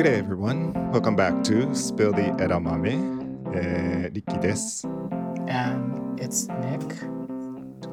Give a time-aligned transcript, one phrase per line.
[0.00, 0.72] Good day, everyone.
[0.92, 3.52] Welcome back to Spill the Edamame.
[3.54, 4.86] えー、リッキーです。
[4.86, 7.06] And it's Nick.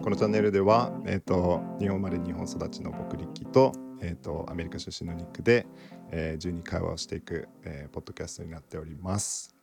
[0.02, 5.68] このチャンネルでは、えー、と日本生まれ日本育ちの僕リッキーと,、えー、とアメリカ出身のニックで、
[6.10, 9.54] えー、自由に会話をしていく、えーポッドキャストになっております。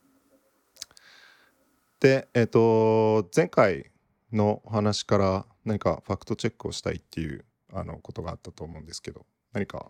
[1.99, 3.91] で、えー、と前回
[4.31, 9.25] のお話から何かファクトチェックをしたいっていうあのことがあったと思うんですけど
[9.55, 9.87] 何か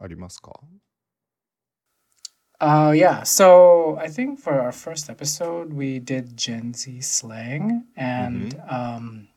[0.00, 0.58] ありますか？
[2.60, 3.22] Uh, yeah.
[3.22, 8.74] So I think for our first episode, we did Gen Z slang, and mm-hmm.
[8.74, 9.28] um,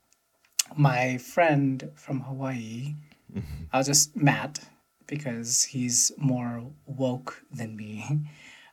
[0.75, 2.95] my friend from Hawaii,
[3.73, 4.59] I'll just Matt
[5.07, 8.21] because he's more woke than me.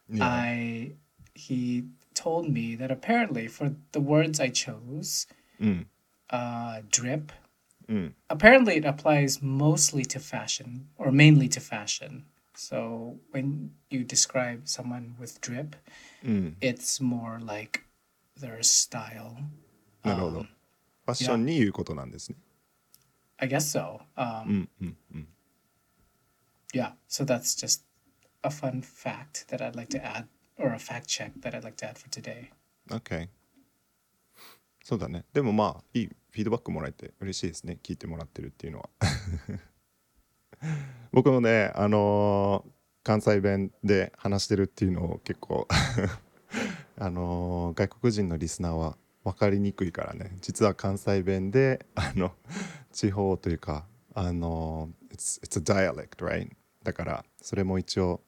[0.08, 0.24] Yeah.
[0.24, 0.92] I
[1.34, 5.26] he told me that apparently for the words I chose,
[5.60, 5.86] mm.
[6.30, 7.32] uh, drip.
[7.88, 8.12] Mm.
[8.30, 12.24] Apparently, it applies mostly to fashion or mainly to fashion.
[12.55, 15.77] So when you describe someone with drip,
[16.25, 17.81] うん、 it's more like
[18.37, 19.35] their style.
[20.03, 20.41] なるほど。
[20.41, 22.37] ファッションに言うことなんですね。
[23.37, 23.99] I guess so.
[23.99, 25.27] う Um, ん、うん、うん。
[26.73, 27.83] yeah, so that's just
[28.43, 30.25] a fun fact that I'd like to add,
[30.57, 32.49] or a fact check that I'd like to add for today.
[32.89, 33.29] OK。
[34.83, 35.23] そうだね。
[35.33, 37.77] でもまあ、いいフィードバックもらえて嬉しいですね。
[37.81, 38.89] 聞いてもらってるっていうのは。
[41.12, 42.74] 僕もね、あのー
[43.06, 45.68] 関西弁で話してるっていうのを結構
[46.96, 50.38] あのー外国人のリスナーは分かりにくいからね。
[50.40, 52.34] 実は関西弁で、あの、
[52.92, 56.50] 地方というか、あの it's, it's a dialect, right?
[56.82, 58.22] だから、それも一応、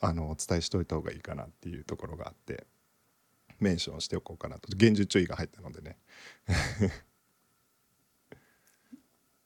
[0.00, 2.66] あの、お伝えしといた方がいいかなっていうところがあって。
[3.60, 5.98] メンションしておこうかなと厳重注意が入ったのでね。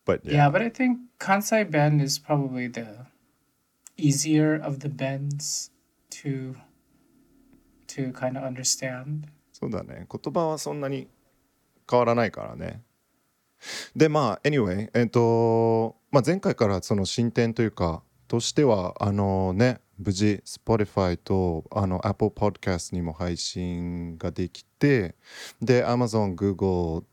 [0.05, 3.07] But Yeah, yeah, but I think Kansai Ben is probably the
[3.97, 5.71] easier of the bends
[6.11, 6.57] to
[7.89, 9.29] to kind of understand.
[9.53, 10.07] そうだね。
[10.11, 11.09] 言葉はそんなに
[11.89, 12.83] 変わらないからね。
[13.97, 25.15] でまあ anyway えっ、と、まあ、前回からその進展というかとしてはあのね無事 Spotify とあの Apple Podcast にも配信ができて
[25.63, 27.05] で Amazon、Google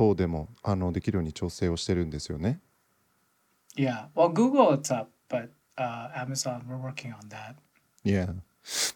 [0.00, 2.58] 等でもあのできるように調整をしてるんですよね。
[3.76, 7.56] Yeah, well, Google it's up, but uh, Amazon we're working on that.
[8.02, 8.34] Yeah.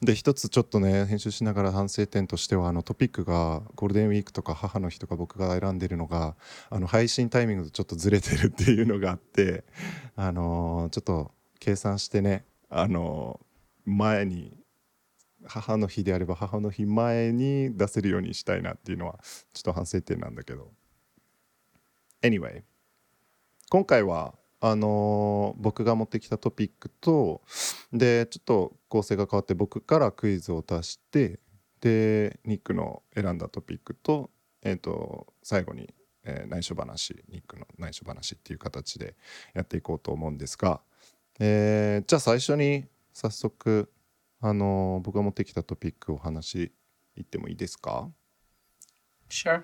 [0.03, 6.37] で一つちょっとね編集しながら反省点としてはあのトピックがゴールデンウィークとか母の日とか僕が選んでるのが
[6.71, 9.65] あの配信タイミングとちょっとずれてるっていうのがあって
[10.17, 14.57] あのーちょっと計算してねあのー前に
[15.47, 19.19] 母の日であれば母の日前に出せるようにしたいなっていうのは
[19.53, 20.73] ちょっと反省点なんだけど
[22.25, 22.63] Anyway
[23.69, 27.43] 今回はあのー僕が持ってきたトピックと
[27.93, 31.39] でちょっと構成が変わって僕からクイズを出して
[31.83, 34.31] でニックの選んだトピックと,、
[34.63, 35.93] えー、と最後に、
[36.25, 39.17] えー内緒話ニックの内緒話っていう形で
[39.53, 40.81] やっていこうと思うんですが、
[41.39, 43.93] えーじゃあ最初に早速、
[44.41, 46.73] あのー僕が持ってきたトピックをお話し
[47.17, 48.09] いってもいいですか
[49.29, 49.63] ？Sure.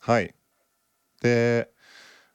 [0.00, 0.34] はい。
[1.26, 1.72] で、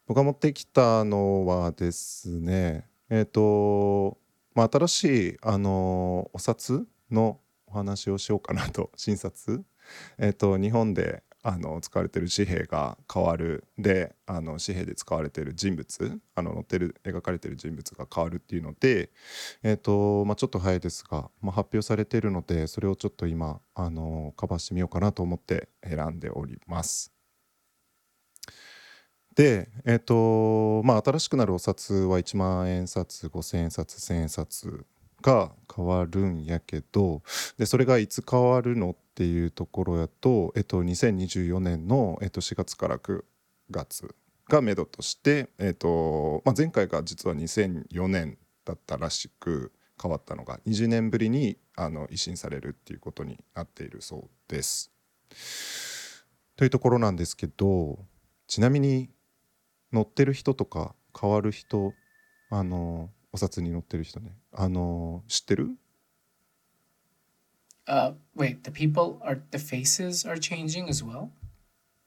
[0.05, 4.17] 僕が持ってきたのはですね、えっ、と、
[4.53, 9.63] まあ、新しい、あのお札のお話をしようかなと、 新札。
[10.17, 19.09] えっ、と、日本であの使われてる紙幣が変わるであの紙幣で使われてる人物あの載ってる描かれてる人物が変わるっていうので、
[19.63, 27.20] えっとまあ、ちょっと早いですが、まあ、発表されているのでそれをちょっと今あのカバーしてみようかなと思って選んでおります。
[29.41, 34.85] でえっとまあ新しくなるお札は1万円札5,000円札1,000円札
[35.23, 37.23] が変わるんやけど
[37.57, 43.23] でそれがいつ変わるのっていうところやと、えっと、2024年の、えっと、4月から9
[43.71, 44.13] 月
[44.47, 54.91] がめどとして、えっとまあ、前回が実は2004年だったらしく変わったのが20年ぶりにあの維新されるっていうことになっているそうです。
[56.57, 57.97] というところなんですけど
[58.45, 59.09] ちなみに
[59.91, 61.93] 乗ってる人とか変わる人
[62.49, 65.69] あのお札に乗ってる人ねあの知ってる
[67.87, 71.29] Uh, wait, the people are the faces are changing as well.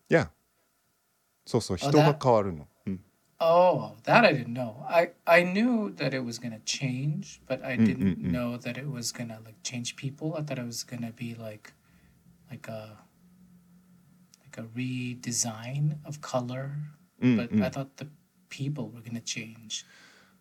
[0.08, 0.30] いや
[1.44, 2.66] そうそう人が変わるの。
[2.86, 3.00] うん
[3.40, 4.86] Oh, that I didn't know.
[4.88, 8.30] I I knew that it was gonna change, but I Mm, didn't mm, mm.
[8.30, 10.34] know that it was gonna like change people.
[10.38, 11.74] I thought it was gonna be like,
[12.48, 12.96] like a,
[14.40, 16.76] like a redesign of color.
[17.24, 18.06] うん、But うん I thought the
[18.48, 19.84] people were gonna change.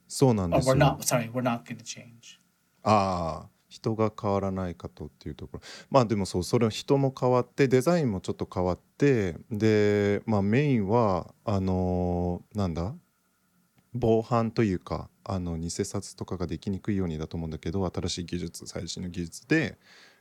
[0.08, 0.80] そうなん Or です we're よ。
[0.80, 0.98] not.
[1.00, 2.40] Sorry, we're not gonna change.
[2.84, 12.94] ああ人が変わらないかとっていうところまあでもそうそれは人も変わってデザインもちょっと変わってでまあメインはあのーなんだ？
[13.96, 19.78] 防犯というかあの偽札とかができにくいようにだと思うんだけど新しい技術最新の技術で、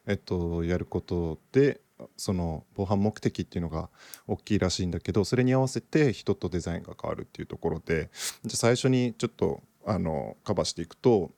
[0.06, 1.80] えっと、やることで
[2.16, 3.90] その防犯目的っていうのが
[4.26, 8.10] 大きいらしいんだけどそれに合わせて人とデザインが変わるっていうところで
[8.44, 11.32] じゃあ最初にちょっとあのカバーしていくと、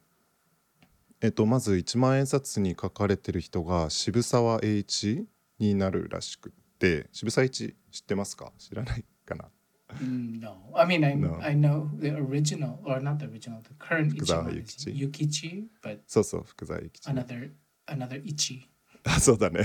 [1.20, 5.26] えっと、まず一万円札に書かれてる人が渋沢栄一
[5.58, 8.52] になるらしくって渋沢栄一知ってますか？
[8.58, 9.44] 知らないかな
[10.00, 11.38] ？Mm, No, I mean I No.
[11.40, 15.10] I know the original or not the original, the current Fukuzawa Ichiban is Yukichi?
[15.10, 17.50] Yukichi, but そうそう福沢諭吉ね another
[17.86, 18.62] another Ichi.
[19.04, 19.60] あ そうだね。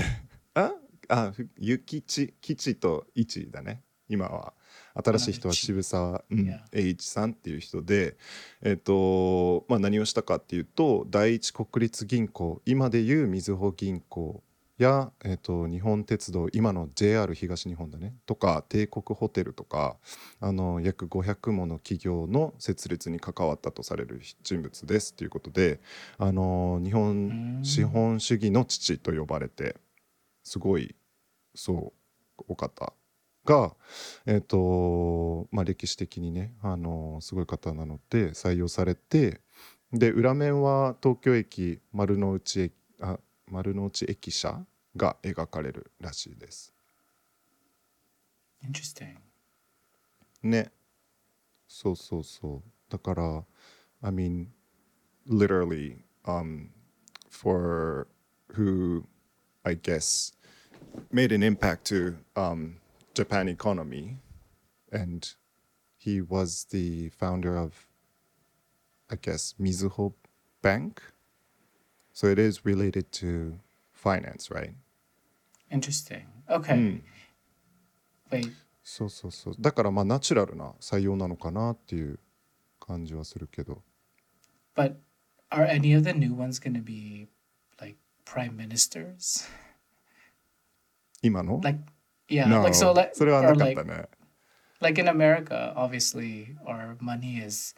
[0.54, 0.72] あ？
[1.10, 3.82] あふゆきち吉と一だね。
[4.08, 4.54] 今は
[4.94, 8.16] 新しい人は渋沢、うん.栄一さんっていう人で、
[8.62, 14.42] えっ、とまあ何をしたかっていうと第一国立銀行今でいうみずほ銀行
[14.78, 19.96] や、えっと日本鉄道今の JR 東日本だねとか帝国ホテルとか
[20.40, 25.80] あの約500もの企業の設立に関わったとされる人物ですっていうことで
[26.18, 29.76] あの日本資本主義の父と呼ばれて
[30.42, 30.96] すごい
[31.54, 31.92] そ
[32.38, 32.92] うお方
[33.44, 33.74] が、
[34.26, 39.40] えっとまあ、歴史的にねあのすごい方なので採用されて
[39.92, 44.64] で裏面は東京駅丸の内駅あ丸の内駅舎
[44.96, 46.72] が描かれるらしいです。
[48.62, 49.16] Interesting.
[50.42, 50.70] ね
[51.66, 53.44] そうそうそうだから
[54.02, 54.46] I mean
[55.28, 56.68] literally um
[57.30, 58.06] for
[58.54, 59.04] who
[59.62, 60.34] I guess
[61.11, 62.77] made an impact to um
[63.13, 64.17] Japan economy
[64.91, 65.35] and
[65.97, 67.87] he was the founder of
[69.09, 70.13] I guess Mizuho
[70.61, 71.01] Bank
[72.11, 73.59] so it is related to
[73.93, 74.75] finance right
[75.71, 76.25] Interesting.
[76.49, 76.73] Okay.
[76.73, 77.03] うん、
[78.31, 78.51] Wait.
[78.83, 82.19] そうそうそうだからまあナチュラルな採用なのかなっていう
[82.79, 83.81] 感じはするけど
[84.75, 84.95] But
[85.49, 87.27] are any of the new ones going to be
[87.79, 89.49] like prime ministers?
[91.22, 91.80] 今の Like,
[92.28, 94.08] yeah, No, like so, like それは or なかっ like たね
[94.80, 97.74] like in America, obviously, our money is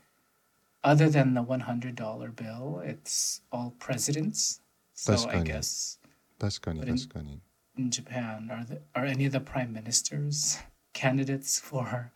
[0.84, 4.60] other than the one hundred dollar bill, it's all presidents.
[4.94, 5.44] So I 確かに。
[5.50, 5.98] guess
[6.38, 7.40] 確かに But in- 確かに
[7.78, 10.58] in Japan, are the, are any of the prime ministers
[10.92, 12.10] candidates for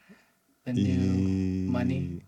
[0.67, 2.22] the new money?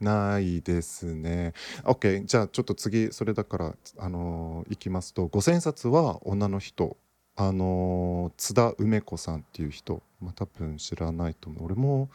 [0.00, 1.52] ないですね
[1.84, 6.96] OK じゃあちょっと次それだからあのーいきますと五千冊は女の人
[7.42, 11.64] あの津田梅子さんっていう人まあ多分知らないと思う。
[11.64, 12.10] 俺も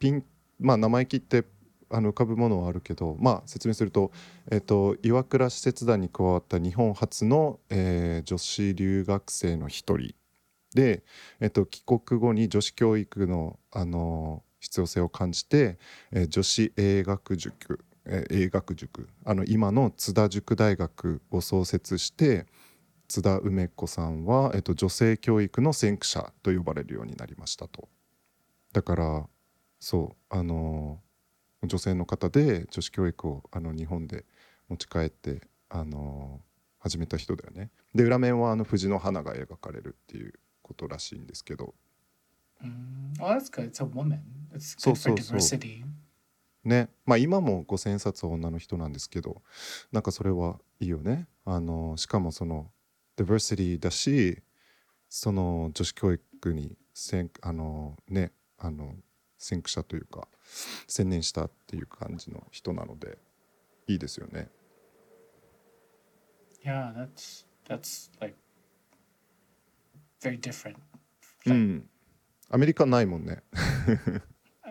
[0.00, 0.24] ピン
[0.58, 1.44] まあ名前切って
[1.90, 4.10] あの浮かぶものはあるけどまあ説明すると,、
[4.50, 10.12] えっと岩倉使節団に加わった日本初の、えー女子留学生の一人
[10.74, 11.04] で、
[11.38, 15.78] えっと帰国後に女子教育の、あの必要性を感じて、
[16.10, 22.46] えー女子英学塾、え英学塾あの今の津田塾大学を創設して
[23.14, 27.88] 津田梅子さんは、えっと女性教育の先駆者と呼ばれるようになりましたと。
[28.72, 29.28] だから
[29.78, 30.98] そうあの
[31.62, 34.24] 女性の方で女子教育をあの日本で
[34.68, 36.40] 持ち帰ってあの
[36.80, 37.70] 始めた人だよね。
[37.94, 41.72] で裏面はあの藤の花が描かれるっていうことらしいんですけど
[42.64, 43.70] Mm, oh, that's good.
[43.70, 44.22] It's a woman.
[44.52, 45.36] It's good for so, so.
[45.36, 45.84] diversity.
[46.64, 49.42] ねまあ今も五千冊は女の人なんですけど
[49.92, 51.28] なんかそれはいいよね。
[51.44, 52.72] あのしかもその
[53.16, 54.42] ディバーシティだし
[55.08, 58.94] その女子教育に先あのねあの
[59.38, 60.26] 先駆者というか
[60.88, 63.18] 専念したっていう感じの人なので
[63.86, 64.48] いいですよね。
[66.64, 68.34] Yeah, that's that's like
[70.20, 70.76] very different.
[71.46, 71.88] うん。
[72.50, 73.42] アメリカないもんね。
[73.54, 74.20] Uh,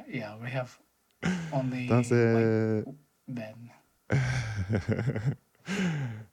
[0.10, 0.68] Yeah, we have
[1.52, 2.86] only 男 like, 性
[3.28, 3.72] men.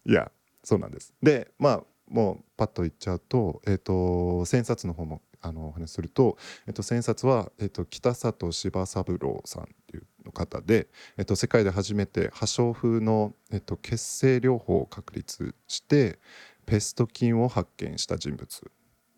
[0.04, 0.30] いや
[0.64, 1.14] そうなんです。
[1.22, 6.36] でまあもうパッと言っちゃうと,、えー、と千冊の方もあのお話しすると,、
[6.66, 16.18] えー、と千冊は、えー、と北里柴三郎さんっていう方で、えー、と世界で初めて破傷風の、えー、と血清療法を確立して
[16.66, 18.70] ペスト菌を発見した人物。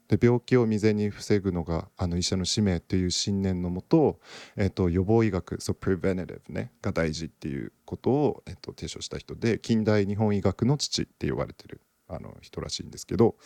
[0.09, 4.21] で病気を未然に防ぐのがあの医者の使命という信念のもと,、
[4.57, 11.81] えっと予防医学そう preventative ねが大事っていうことを、えっと提唱した人で近代日本医学の父って呼ばれてる
[12.15, 13.37] あの人らしいんですけど、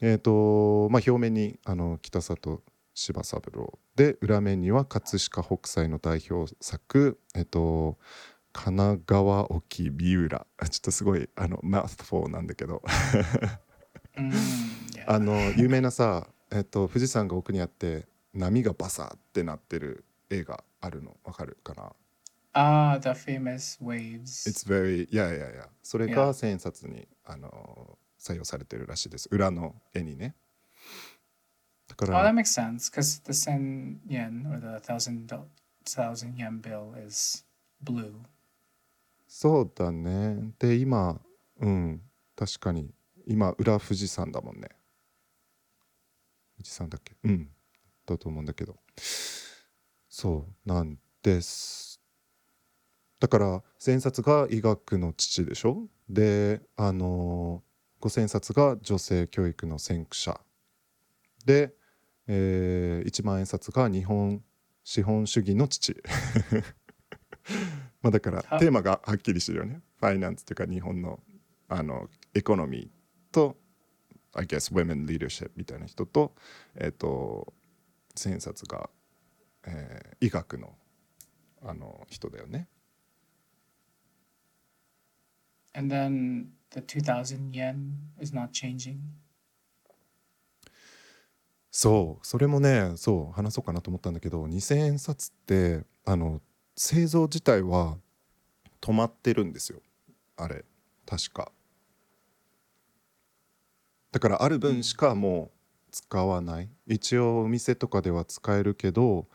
[0.00, 2.62] えっとまあ、表面にあの北里
[2.94, 7.98] 柴三郎で裏面には葛飾北斎の代表作、えっと
[8.52, 10.46] 神奈川沖三浦。
[10.70, 12.82] ちょっとすごいあのマウスフォーなんだけど。
[14.16, 14.32] Mm.
[15.06, 21.92] あの有名なさ、えっと、富士山が奥にあって波がバサーってなってる映画あるのわかるかな？
[22.52, 24.46] Ah, the famous waves.
[24.48, 26.14] It's very いやいやいやそれ Yeah.
[26.26, 30.34] が千円札にあの採用されてるらしいです裏の絵にね
[31.88, 35.44] だか Oh, ら that makes sense because the sen yen or the thousand do-
[35.84, 37.44] thousand yen bill is
[37.82, 38.12] blue.
[39.26, 41.20] そうだねで今
[41.60, 42.02] うん
[42.36, 42.92] 確かに
[43.26, 44.68] 今裏富士山だもんね
[46.56, 47.48] 富士山だっけうん
[48.06, 48.76] だと思うんだけど
[50.08, 51.89] そうなんです
[53.20, 55.86] だから千円札が医学の父でしょ？
[56.08, 57.62] であの
[58.00, 60.40] 五千円札が女性教育の先駆者。
[61.44, 61.74] で、
[62.26, 64.42] えー、一万円札が日本
[64.84, 65.94] 資本主義の父。
[68.02, 68.58] まあだからは。
[68.58, 69.82] テーマがはっきりしてるよね。
[69.98, 71.20] ファイナンスっていうか日本の
[71.68, 72.90] あのエコノミー
[73.32, 73.56] と
[74.32, 76.34] I guess women leadership みたいな人と
[76.74, 77.52] えっ、と
[78.14, 78.88] 千円札が、
[79.64, 80.74] えー医学の
[81.62, 82.68] あの人だよね
[85.74, 88.98] And then the 2000 yen is not changing.
[91.70, 96.40] そうそれもねそう話そうかなと思ったんだけど2000円札ってあの
[96.76, 97.96] 製造自体は
[98.80, 99.80] 止まってるんですよ。
[100.36, 100.64] あれ
[101.06, 101.52] 確か。
[104.12, 105.50] だからある分しかも
[105.88, 106.70] う使わない。
[106.86, 109.28] 一応お店とかでは使えるけど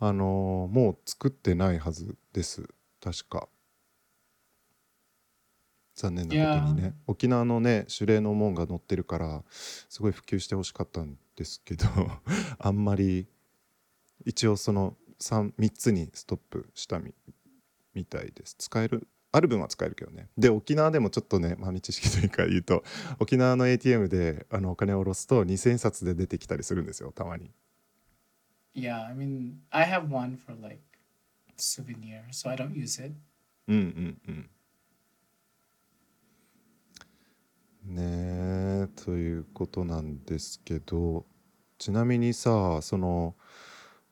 [0.00, 2.68] あのもう作ってないはずです。
[3.00, 3.48] 確か。
[5.98, 6.94] 残念なことにね。
[7.08, 11.86] 沖縄のね守礼の門が載ってるからすごい普及してほしかったんですけど
[12.58, 13.26] あんまり
[14.24, 17.12] 一応その 3, 3つにストップしたみ
[17.94, 18.54] みたいです。
[18.58, 20.28] 使えるある分は使えるけどね。
[20.38, 22.84] で沖縄でもちょっとね豆知識というか言うと
[23.18, 27.50] 沖縄の ATM であのお金を下ろすと2000円札で出てきたりするんですよたまに。
[28.74, 30.80] Yeah, I mean, I have one for like
[31.56, 33.12] souvenir, so I don't use it.
[33.66, 34.50] うんうんうん
[37.88, 38.02] ね
[38.84, 41.24] えということなんですけど
[41.78, 43.34] ちなみにさその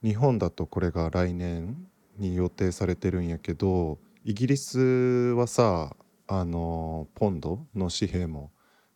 [0.03, 1.87] 日本だとこれが来年
[2.19, 5.95] に予定されてるんやけどイギリスはさ
[6.27, 8.51] あのポンドの紙幣も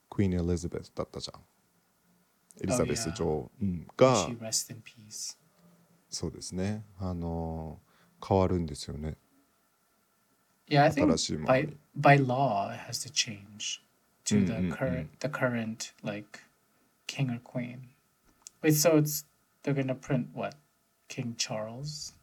[0.08, 1.40] クイーン・エリザベスだったじゃん。
[2.62, 4.28] エリザベス.女王、うん、が.
[6.08, 6.84] そうですね。
[6.98, 7.78] あの
[8.26, 9.16] 変わるんですよね。
[10.68, 11.06] Yeah, I think
[11.44, 11.76] by に。
[11.96, 13.80] by law it has to change
[14.30, 16.40] to the Mm, mm, current the current like
[17.06, 17.90] king or queen.
[18.62, 19.24] Wait, so it's
[19.62, 20.54] they're gonna print what?
[21.08, 22.14] King Charles?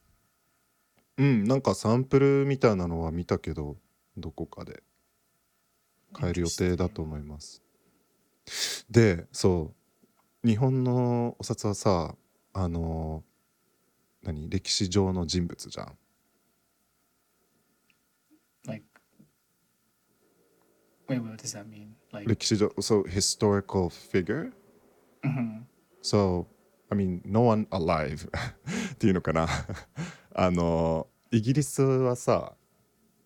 [1.17, 3.77] うんなんかサンプルみたいなのは見たけど
[4.17, 4.83] どこかで
[6.17, 7.61] 変える予定だと思います
[8.89, 9.73] でそ
[10.43, 12.15] う日本のお札はさ
[12.53, 13.23] あの
[14.21, 15.97] 何歴史上の人物じゃん
[18.67, 18.85] Like
[21.09, 21.95] wait, what does that mean?
[22.11, 24.51] Like 歴史上 so historical figure
[25.23, 25.63] mhm.
[26.01, 26.47] so
[26.89, 28.29] I mean no one alive
[28.93, 29.47] っていうのかな
[30.33, 32.53] あのイギリスはさ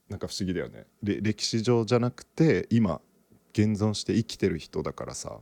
[0.09, 3.01] なんか不思議だよねれ歴史上じゃなくて今
[3.53, 5.39] 現存して生きてる人だからさ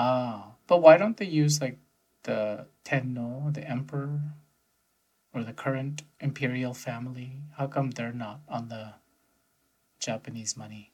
[0.00, 1.76] Ah, but why don't they use like
[2.22, 4.20] the Tenno, the emperor,
[5.34, 7.42] or the current imperial family?
[7.56, 8.94] How come they're not on the
[9.98, 10.92] Japanese money?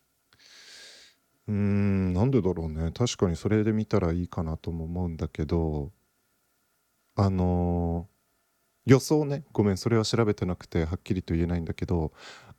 [1.48, 2.90] うーんなんでだろうね。
[2.92, 5.92] 確かにそれで見たらいいかなとも思うんだけど
[7.16, 8.08] あの
[8.86, 9.44] 予想ね。
[9.52, 12.12] ごめんそれは調べてなくてはっきりと言えないんだけど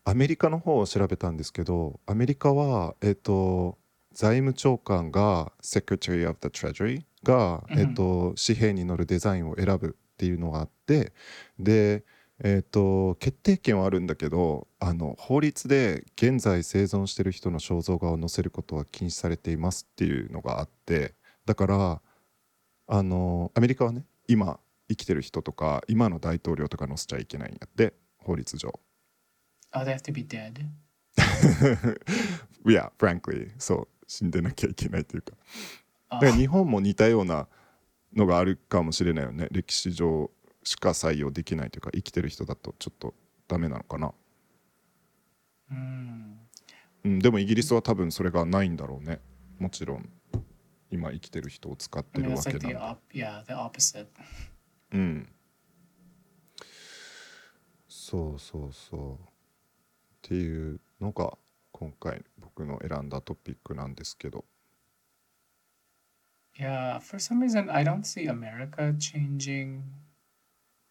[0.05, 3.77] アメリカの方を調べたんですけどアメリカはえっ、と
[4.13, 7.79] 財務長官が Secretary of the Treasury が、うん。
[7.79, 11.13] えっと紙幣に載るデザインを選ぶっていうのがあって
[11.59, 12.05] で
[12.43, 21.15] えっと決定権はあるんだけどあの法律で現在生存してる人の肖像画を載せることは禁止されていますっていうのがあって
[21.45, 22.01] だから
[22.87, 28.79] あのアメリカはね今生きてる人とか今の大統領とか載せちゃいけないんやって法律上。
[29.73, 30.65] Oh, they have to be dead?
[32.67, 33.51] いや frankly.
[33.57, 35.33] そう死んでなきゃいけないというか。
[36.11, 37.47] Oh, だから日本も似たような
[38.15, 40.31] のがあるかもしれないよね歴史上
[40.65, 43.13] しか採用できないというか生きてる人だとちょっと
[43.47, 44.13] ダメなのかな、
[45.71, 46.35] mm.
[47.05, 49.21] うん、でもイギリスは多分それがないんだろうね
[49.59, 50.09] もちろん
[50.91, 52.67] 今生きてる人を使ってるわけなんで
[53.13, 54.07] yeah, the opposite.
[54.91, 55.29] うん
[57.87, 59.19] そうそうそ
[60.21, 61.37] ていうのが
[61.71, 64.43] 今回僕の選んだトピックなんですけど
[66.57, 69.81] Yeah, for some reason, I don't see America changing.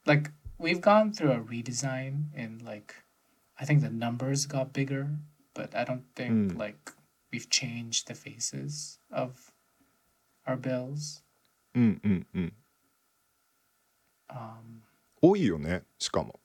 [0.07, 2.95] Like, we've gone through a redesign in, like,
[3.59, 5.09] I think the numbers got bigger,
[5.55, 6.59] but I don't think, Mm.
[6.59, 6.93] like,
[7.33, 9.53] we've changed the faces of
[10.47, 11.23] our bills.
[11.75, 12.53] うんうんうん
[14.29, 14.83] Um,
[15.21, 16.41] 多いよねしかも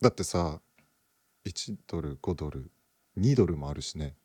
[0.00, 0.60] だってさ
[1.46, 2.70] 1ドル5ドル
[3.18, 4.16] 2ドルもあるしね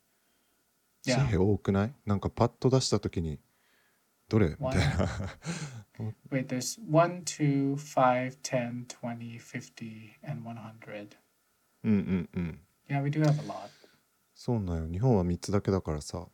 [1.04, 1.26] 紙 yeah.
[1.30, 3.38] 幣多くないなんかパッと出した時に
[4.28, 4.56] どれ？
[4.58, 5.08] みたいな。
[6.30, 11.08] Wait, there's 1, 2, 5, 10, 20, 50, and 100.
[11.84, 12.60] うんうんうん。
[12.88, 13.70] Yeah, we do have a lot.
[14.34, 14.88] そうなんよ。
[14.90, 16.26] 日本は3つだけだからさ。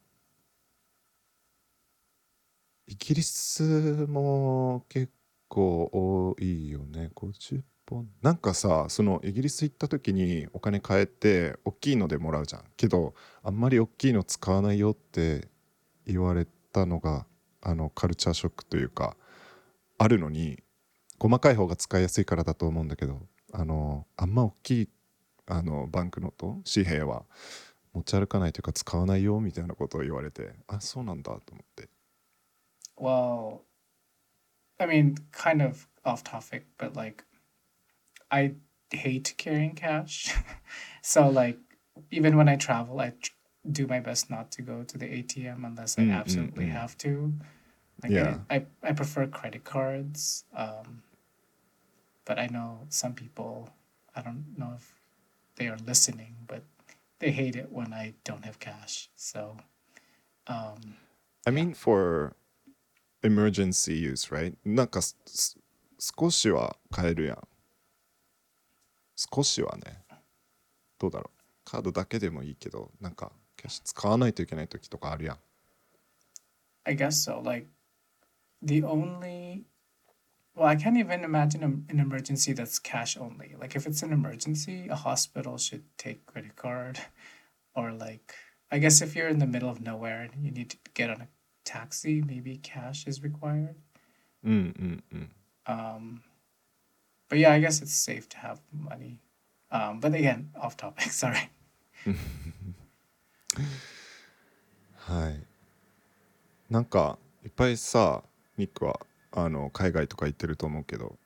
[2.87, 5.13] イギリスも結
[5.49, 7.11] 構多いよね。
[7.15, 8.09] 50本。
[8.23, 12.65] なんかさそのイギリス行った時にお金変えて大きいのでもらうじゃん。
[12.77, 15.49] けどあんまり大きいの使わないよって
[16.07, 17.27] 言われたのが
[17.63, 19.17] あのカルチャーショックというか
[19.99, 20.63] あるのに
[21.19, 23.21] 細かい方が使いやすいからだと思うんだけど
[23.53, 24.89] あのあんま大きい
[25.47, 27.25] あのバンクノート紙幣は
[27.93, 31.89] 持ち歩かないというか使わないよみたいなことを言われてあそうなんだと思って
[32.97, 33.63] Well,
[34.79, 37.25] I mean, kind of off topic, but like,
[38.31, 38.55] I
[38.91, 40.35] hate carrying cash.
[41.03, 41.59] so, like,
[42.11, 43.33] even when I travel, I tr-
[43.70, 46.72] do my best not to go to the ATM unless I Mm, mm, absolutely mm.
[46.72, 47.34] have to.
[48.04, 48.40] Like, Yeah.
[48.50, 50.46] I, I, I prefer credit cards.
[50.56, 51.04] Um,
[52.26, 53.70] but I know some people,
[54.16, 54.94] I don't know if
[55.56, 56.64] they are listening, but
[57.20, 59.10] they hate it when I don't have cash.
[59.16, 59.58] So,
[60.48, 60.96] um,
[61.46, 62.36] I mean for
[63.24, 65.58] emergency use right なんかすす
[66.00, 67.48] 少しは買えるやん
[69.16, 70.04] 少しはね
[71.00, 73.41] どうだろうカードだけでもいいけどなんかキャッシュ
[73.84, 75.38] 使わないといけない時とかあるやん
[76.86, 77.42] I guess so.
[77.42, 77.68] Like
[78.62, 79.66] the only
[80.56, 83.56] well, I can't even imagine a, an emergency that's cash only.
[83.60, 87.00] Like if it's an emergency, a hospital should take credit card
[87.76, 88.34] or like
[88.72, 91.22] I guess if you're in the middle of nowhere and you need to get on
[91.22, 91.28] a
[91.66, 93.76] taxi, maybe cash is required.
[94.44, 95.32] うんうんうん
[95.66, 96.22] Um
[97.30, 99.20] but yeah, I guess it's safe to have money.
[99.70, 101.50] Um but again, off topic, sorry.
[104.97, 105.43] はい
[106.71, 108.23] なんかいっぱいさ
[108.57, 109.01] ニックは
[109.33, 111.17] あの海外とか行ってると思うけど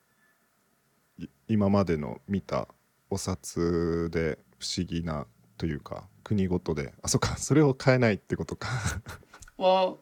[1.17, 2.67] い今までの見た
[3.09, 5.25] お札で不思議な
[5.57, 8.67] というか国ごとであそっかそれを変えないってことか
[9.57, 9.97] Well,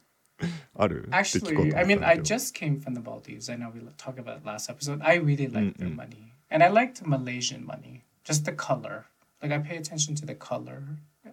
[0.76, 3.50] ある Actually, I mean, I just came from the Maldives.
[3.50, 5.02] I know we talked about it last episode.
[5.02, 8.02] I really like their money, and I liked Malaysian money.
[8.26, 9.06] Just the color.
[9.42, 10.84] Like I pay attention to the color,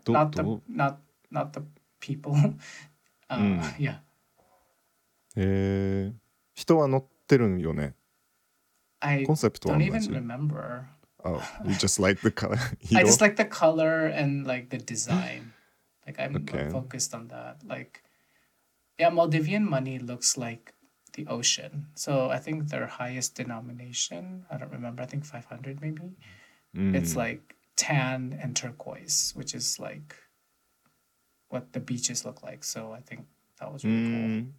[0.06, 1.00] Do- not the do- not
[1.32, 1.64] not the
[2.00, 2.34] people.
[3.30, 3.60] uh, Mm.
[3.78, 4.00] Yeah,
[5.36, 6.14] えー、
[6.56, 7.94] 人は乗ってるんよね
[9.00, 10.86] I コンセプトは don't 同 even じ remember.
[11.24, 14.78] Oh, you just like the color I 色 just like the color and like the
[14.84, 15.52] design.
[16.06, 16.70] Like I'm, I'm Okay.
[16.72, 17.58] focused on that.
[17.68, 18.02] Like,
[18.98, 20.74] yeah, Maldivian money looks like
[21.14, 21.88] the ocean.
[21.96, 25.04] So I think their highest denomination, I don't remember.
[25.04, 26.14] I think 500 maybe.
[26.76, 27.42] うん It's like
[27.77, 30.15] tan and turquoise, which is like
[31.51, 32.65] what the beaches look like.
[32.65, 33.25] So I think
[33.61, 34.43] that was う really cool.
[34.43, 34.55] ん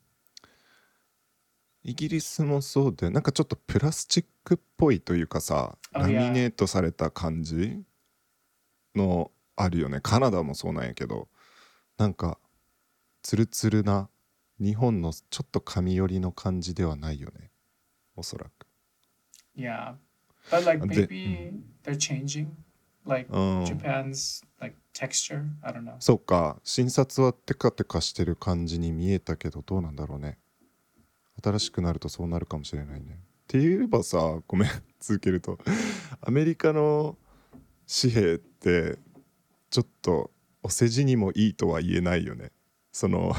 [1.86, 7.84] イギリスもそうでなんかちょっとプラスチックっぽいというかさ Oh, ラミ.ネートされた感じ
[8.95, 11.28] のあるよねカナダもそうなんやけど
[11.97, 12.39] なんか
[13.21, 14.10] ツルツルな
[14.60, 17.52] 日本のちょっと紙寄りの感じではないよね
[18.15, 18.65] おそらく
[19.56, 19.95] Yeah.
[20.49, 21.52] But like maybe
[21.84, 22.47] they're changing
[23.06, 25.44] like うん Japan's like texture?
[25.62, 25.96] I don't know.
[26.00, 26.60] そうか。
[26.63, 30.38] 診察はテカテカしてる感じに見えたけどどうなんだろうね。
[31.44, 33.20] 新しくなるとそうなるかもしれないね。
[33.20, 35.58] って言えばさごめん続けると。
[36.22, 37.18] アメリカの
[38.02, 38.98] 紙幣って
[39.70, 42.52] ちょっとお世辞にもいいとは言えないよね。
[42.92, 43.34] その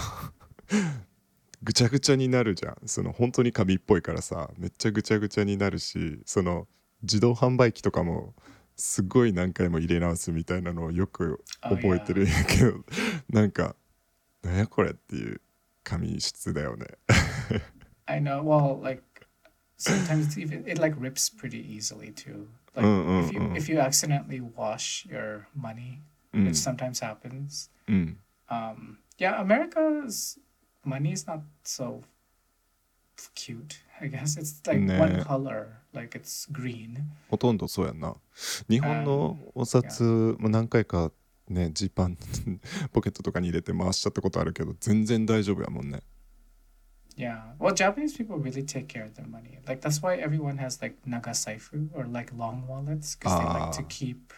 [1.62, 2.76] ぐちゃぐちゃになるじゃん。
[2.86, 6.66] その本当に紙っぽいからさめっちゃぐちゃぐちゃになるしその
[7.02, 8.34] 自動販売機とかも
[8.76, 12.84] すごい何回も入れ直すみたいなのをよく Oh, 覚えてるんやけど、
[13.30, 13.76] なんか
[14.42, 15.40] なんやこれっていう
[15.82, 16.86] 紙質だよね
[18.06, 18.42] I know.
[18.42, 19.02] Well, like
[19.78, 22.48] sometimes even it like rips pretty easily too.
[22.74, 23.56] Like Mm, mm, if you mm.
[23.56, 26.00] if you accidentally wash your money,
[26.32, 27.70] うん which sometimes happens.
[27.88, 30.38] うん、Um, yeah, America's
[30.84, 32.02] money is not so
[33.34, 33.76] cute.
[34.00, 36.98] I guess it's like one color, like it's green.
[37.30, 38.14] ほとんどそうやんな
[38.68, 41.10] 日本のお札も何回か
[41.48, 42.16] ねジーパン
[42.92, 46.00] ポケットとかに入れて回しちゃったことあるけど全然大丈夫やもんね
[47.16, 47.54] Yeah.
[47.60, 49.60] Well, Japanese people really take care of their money.
[49.68, 53.70] Like that's why everyone has like naga saifu or like long wallets because they like
[53.76, 53.86] to Ah.
[53.88, 54.32] keep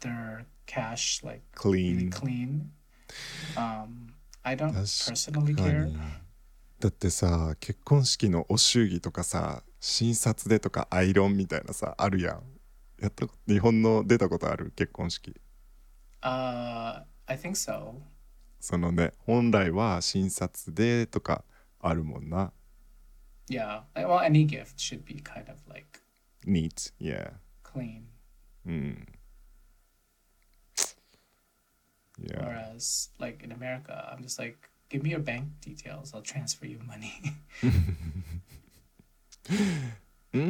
[0.00, 2.70] their cash like クリ really clean.
[3.56, 4.14] Um,
[4.44, 5.88] I don't personally care.
[6.82, 12.42] にだってさ結婚式のお祝儀とかさ診察でとかアイロンみたいなさあるやん
[13.00, 15.36] やった日本の出たことある結婚式
[16.24, 17.94] Uh, I think so.
[18.60, 21.44] そのね本来は診察でとか
[21.80, 22.52] あるもんな
[23.48, 23.82] Yeah.
[23.94, 26.00] Uh, Well, any gift should be kind of like
[26.46, 27.32] neat yeah
[27.64, 28.02] clean.
[28.66, 29.06] うん。
[32.20, 32.44] Yeah.
[32.44, 36.12] Whereas, like in America, I'm just like, give me your bank details.
[36.14, 37.08] I'll transfer you money.
[40.34, 40.40] うー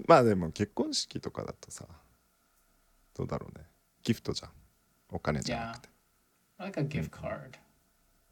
[0.00, 1.86] んまあでも結婚式とかだとさ
[3.14, 3.64] どうだろうね
[4.02, 4.50] ギフトじゃん
[5.10, 5.88] お金じゃなくて
[6.58, 7.58] like a gift card.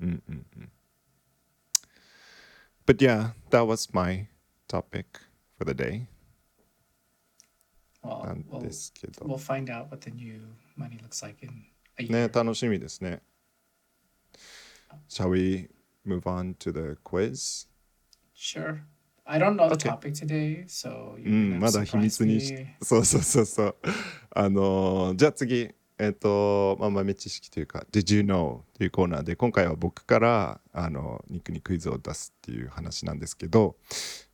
[0.00, 0.70] うんうんうん
[2.86, 4.26] But yeah that was my
[4.66, 5.04] topic
[5.58, 6.06] for the day
[8.02, 10.40] Well, なん we'll, ですけど we'll find out what the new
[10.76, 11.64] money looks like in
[11.98, 12.10] a year.
[12.12, 13.22] ね楽しみですね
[15.08, 15.68] Shall we
[16.04, 17.66] move on to the quiz?
[18.34, 18.80] Sure.
[19.26, 23.76] I don't know the topic today, so う you're ん、まだ秘密にし.そうそうそうそう
[24.30, 25.70] あのーじゃあ次
[26.00, 33.76] えっ、と、まあ、豆知識というか「Did you know?」っていうコーナーで今回は僕からあのニックにクイズを出すっていう話なんですけど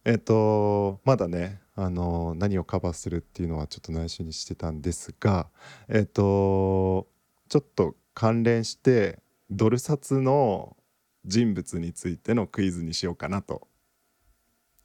[0.05, 5.49] えっ、とまだねあの何をカバーするっていうのはちょっと内緒にしてたんですが
[5.89, 7.09] えっ、と
[7.49, 9.19] ちょっと関連して
[9.51, 10.77] ドル札の
[11.25, 13.69] 人物についてのクイズにしようかなと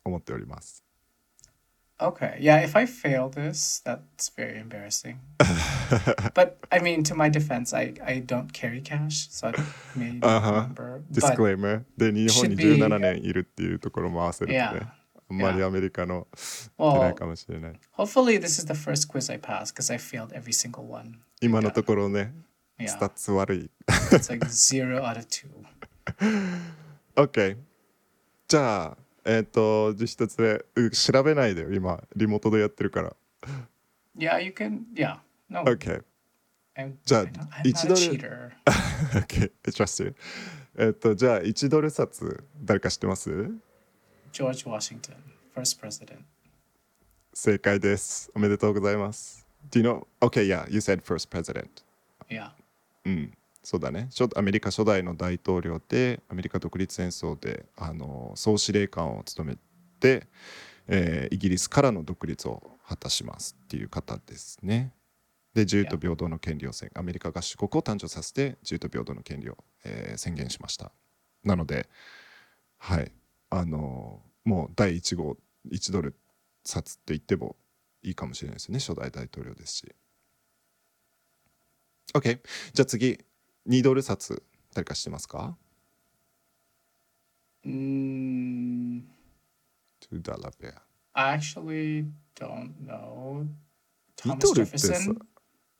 [0.06, 0.84] 思っております。
[2.02, 5.17] Okay, yeah, if I fail this, that's very embarrassing.
[6.34, 9.52] but I mean, to my defense, I, I don't carry cash, so I
[9.98, 10.67] may not Uh-huh.
[10.69, 11.02] remember.
[11.58, 14.88] マーで日本に should be- 17年いるっていうところも合わせるとね Yeah.
[15.32, 16.28] あんまりアメリカの
[16.78, 20.88] 出ない well, かもしれない hopefully this is the first quiz I pass because I failed every single
[20.89, 21.19] one.
[21.41, 22.34] 今のところね
[22.88, 25.48] スタッ Yeah, ツ悪い it's like zero out of two.
[27.15, 27.58] OK
[28.48, 33.15] じゃあえっ、とじゃあ一つ目う調べないでよ今リモートでやってるから
[34.18, 34.82] Yeah, you can.
[34.96, 35.18] Yeah,
[35.50, 36.04] no, OK
[36.76, 36.94] I'm
[37.63, 38.52] each not a dollar- cheater.
[38.65, 40.15] OK trust you
[40.78, 43.30] えっとじゃあ1ドル札誰か知ってます
[44.32, 45.15] George Washington,
[45.56, 46.20] first president.
[47.34, 51.68] 正解ですおめでとうございます Do you know OK yeah you said first president
[52.30, 52.50] Yeah.
[53.05, 53.33] うん、
[53.63, 59.57] そうだね初アメリカ初代の大統領でアメリカ独立戦争であの総司令官を務め
[59.99, 60.27] て、
[60.88, 64.93] えーイギリスからの独立を果たしますっていう方ですね。
[65.53, 70.91] で自由と平等の権利を宣アメリカ合衆国を誕生させて自由と平等の権利を、えー宣言しました。
[71.43, 71.89] なので
[72.77, 73.12] はい
[73.49, 75.38] あのもう第1号
[75.69, 76.15] 1ドル
[76.63, 77.55] 札って言っても
[78.03, 79.95] いいかもしれないですよね初代大統領ですし。
[82.13, 82.39] OK
[82.74, 83.19] じゃあ次
[83.67, 84.41] 2ドル札
[84.74, 85.58] 誰か知ってますか
[87.65, 89.02] Mm,
[90.12, 90.82] 2ダラベア
[91.13, 93.45] I actually don't know.
[94.17, 94.95] 2 Thomas ドルってさ.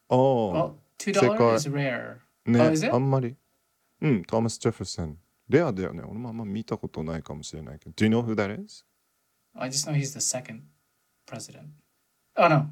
[0.10, 2.18] ああ Well, two 正 dollar 解 is rare.
[2.46, 2.86] ね oh, is?
[2.86, 3.36] あんまり
[4.02, 8.86] うんトーマス・ジェファソンレアだよね俺もあんま見たことないかもしれないけど Do you know who that is?
[9.56, 10.62] I just know he's the second
[11.26, 11.68] president.
[12.36, 12.68] Oh no,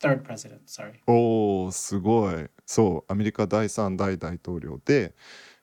[0.00, 0.60] third president.
[0.66, 1.00] Sorry.
[1.06, 5.14] おおすごいそうアメリカ第3代大統領で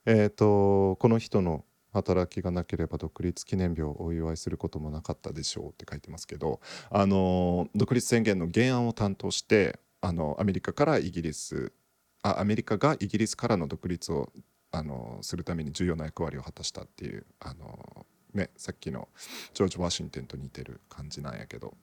[0.05, 6.59] えっ、とこの人の働きがなければ独立記念日をお祝いすることもなかったでしょうって書いてますけど
[6.91, 11.73] あの独立宣言の原案を担当してあのアメリカからイギリス
[12.21, 14.31] あアメリカがイギリスからの独立を
[14.71, 19.07] あのするために重要な役割を果たしたっていうあの、ね、さっきの
[19.55, 21.75] ジョージ・ワシントンと似てる感じなんやけど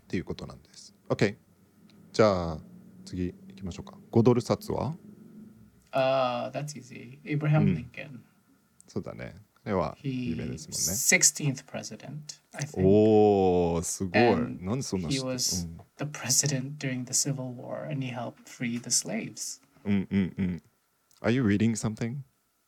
[0.00, 0.96] っていうことなんです。
[1.08, 1.36] OK
[2.12, 2.58] じゃあ
[3.04, 3.96] 次きましょうか。
[4.10, 4.94] 5ドル札は
[5.92, 7.18] Uh, that's easy.
[7.24, 7.74] Abraham Hmm.
[7.76, 8.20] Lincoln.
[8.88, 9.34] そうだね。
[9.62, 12.08] これは有名ですもん 16th president,
[12.54, 12.70] I ね。
[12.74, 12.82] think.
[12.82, 14.22] おおすごい。
[14.60, 15.66] なんでそんな He was
[15.98, 19.60] the president during the Civil War, and he helped free the slaves.
[19.84, 20.62] うんうんうんうん。
[21.20, 22.16] Are you reading something?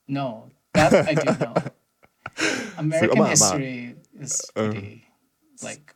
[0.07, 1.73] No, that I do know.
[2.77, 5.05] American history is uh, pretty
[5.63, 5.95] like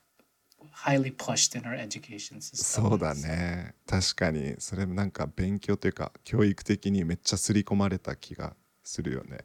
[0.85, 2.83] highly pushed in our education system.
[2.91, 3.75] そうだね。
[3.87, 9.39] 確かにそれもなんか勉強というか教育的にめっちゃ刷り込まれた気がするよね。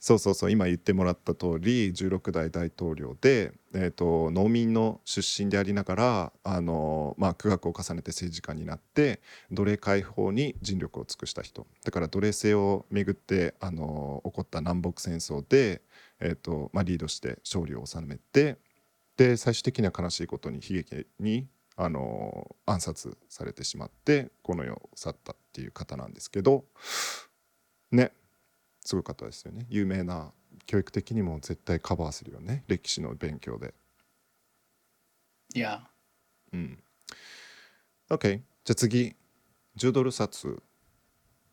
[0.00, 9.20] そうそうそう今言ってもらった通り16代大統領で、えー、と農民の出身でありながらあの、まあ、苦学を重ねて政治家になって
[9.52, 15.82] 奴隷解放に尽力を尽くした人だから奴隷制をめぐってあの起こった南北戦争で、
[16.18, 18.56] えーとまあ、リードして勝利を収めて
[19.20, 26.64] で最終的には悲しいことに悲劇にあの暗殺されてしまってこの世を去ったっていう方なんですけど
[27.92, 28.12] ね
[28.82, 29.66] すごかったですよね。
[29.68, 30.32] 有名な
[30.64, 32.64] 教育的にも絶対カバーするよね。
[32.66, 33.74] 歴史の勉強で。
[35.54, 35.80] Yeah.
[36.54, 36.82] うん。
[38.08, 39.14] OK じゃあ次。
[39.76, 40.62] 10ドル札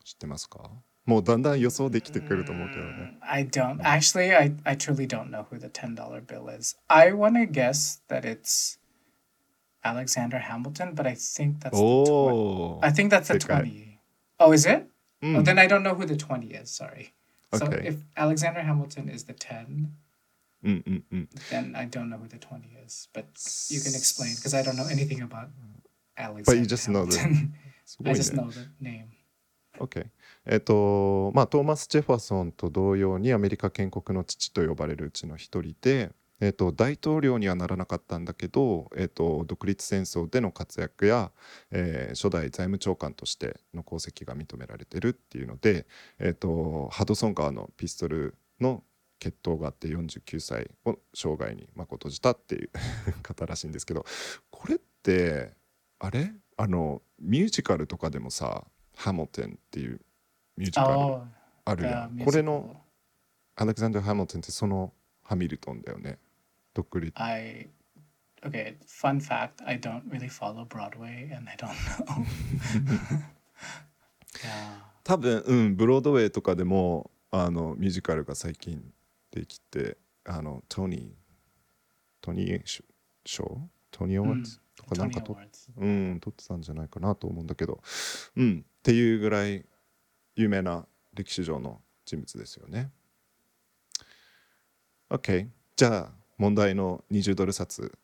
[0.05, 0.71] 知ってますか？
[1.06, 4.34] もうだんだん予想できてくると思うけどね I don't actually.
[4.36, 6.76] I I truly don't know who the ten dollar bill is.
[6.88, 8.78] I want to guess that it's
[9.84, 13.62] Alexander Hamilton, but I think that's the tw- おお I think that's the 正解。
[13.62, 13.98] twenty.
[14.38, 14.86] Oh, is it?
[15.22, 16.70] うん Oh, then I don't know who the twenty is.
[16.70, 17.12] Sorry.
[17.52, 17.86] So Okay.
[17.88, 19.90] if Alexander Hamilton is the ten,
[20.62, 23.08] うんうんうん then I don't know who the twenty is.
[23.12, 23.26] But
[23.74, 25.48] you can explain because I don't know anything about
[26.16, 26.44] Alexander.
[26.46, 27.52] But you just know the- Hamilton.
[27.84, 29.06] すご I いね just know the name.
[29.80, 30.06] OK
[30.47, 41.31] えっ、とまあトーマス・ジェファソンと同様にアメリカ建国の父と呼ばれるうちの一人で、えっと大統領にはならなかったんだけど、えっと独立戦争での活躍や、
[41.71, 45.85] えー初代財務長官としての功績が認められてるっていうので、
[46.19, 48.83] えっとハドソン川のピストルの
[49.19, 52.69] 決闘があって49歳を生涯に幕を閉じたっていう
[53.23, 54.05] 方らしいんですけど
[54.51, 55.51] これって
[55.99, 56.31] あれ？
[56.55, 59.99] あのミュージカルとかでもさ「ハモテン」っていう
[60.57, 61.21] ミュージカル Oh,
[61.65, 62.81] あるやん、これの.
[63.55, 64.93] アレクサンダー・ハミルトンってその
[65.23, 66.19] ハミルトンだよね
[66.73, 67.67] 独立 I
[68.43, 71.69] okay, fun fact, I don't really follow Broadway and I don't
[72.05, 72.25] know.
[74.43, 74.77] yeah.
[75.03, 78.83] 多分うんブロードウェイとかでもあのミュージカルが最近
[79.31, 81.09] できてあのトニー
[82.21, 82.83] トニーショ
[83.25, 83.57] ショー
[83.91, 85.35] トニー・オーワーズとかなんかと.
[85.77, 87.81] うん撮ってたんじゃないかなと思うんだけど
[88.35, 89.65] うんっていうぐらい
[90.37, 92.91] 有名な歴史上の人物ですよね
[95.09, 97.97] OK じゃあ問題の20ドル札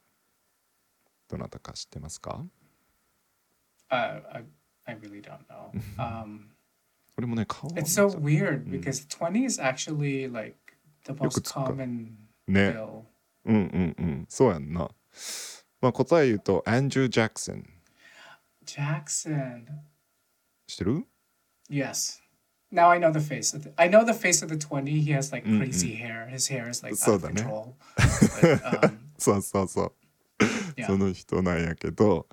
[1.30, 2.44] どなたか知ってますか
[3.92, 4.44] Uh, I,
[4.88, 5.70] I really don't know.
[6.00, 6.48] Um,
[7.16, 10.56] これもね顔 it's so weird because 20 is actually like
[11.06, 12.16] the most common
[12.48, 13.04] ね bill.
[13.46, 14.90] うんうんうんそうやんな
[15.80, 17.64] まあ答え言うとアンドリュー・ジャクソン
[18.66, 19.66] Jackson.
[20.66, 21.06] 知ってる
[21.70, 22.23] Yes.
[22.74, 25.00] Now I know the face of the I know the face of the 20.
[25.02, 26.28] He has like Mm, crazy hair.
[26.28, 27.76] His hair is like out of control.
[28.42, 32.28] But, um, そうそうそう.その人なんやけど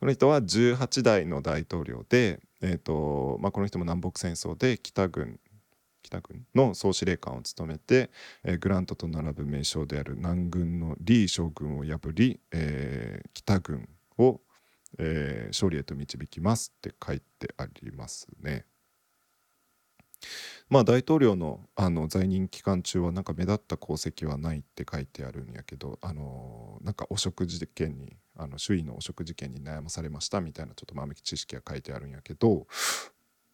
[0.00, 5.40] この人は18代の大統領で、えーとまあ、この人も南北戦争で北軍
[6.02, 8.10] 北軍の総司令官を務めて、
[8.44, 14.40] えーグラントと並ぶ名将である南軍のリー将軍を破り、えー北軍を、
[14.98, 18.66] えー勝利へと導きますって書いてありますね。
[20.68, 32.66] まあ大統領のあの在任期間中はなんか目立った功績はないって書いてあるんやけどあのなんか汚職事件にあの周囲の汚職事件に悩まされましたみたいなちょっと豆知識が書いてあるんやけど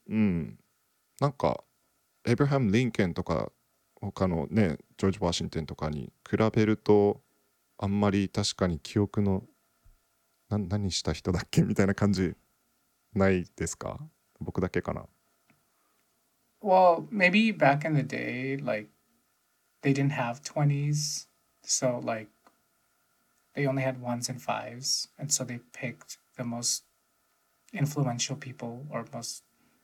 [0.09, 0.59] うん。
[1.21, 1.63] なんか
[2.25, 3.53] エブラハム・リンケンとか
[4.01, 7.21] 他のねジョージ・ワシントンとかに比べると
[7.79, 9.45] あんまり確かに記憶の
[10.49, 12.35] な何した人だっけみたいな感じ
[13.15, 14.01] ないですか？
[14.41, 15.05] 僕だけかな。
[16.63, 18.89] Well, maybe back in the day, like
[19.83, 21.27] they didn't have 20s.
[21.65, 22.29] So, like,
[23.55, 25.09] they only had ones and fives.
[25.19, 26.85] And so they picked the most
[27.73, 29.43] influential people or most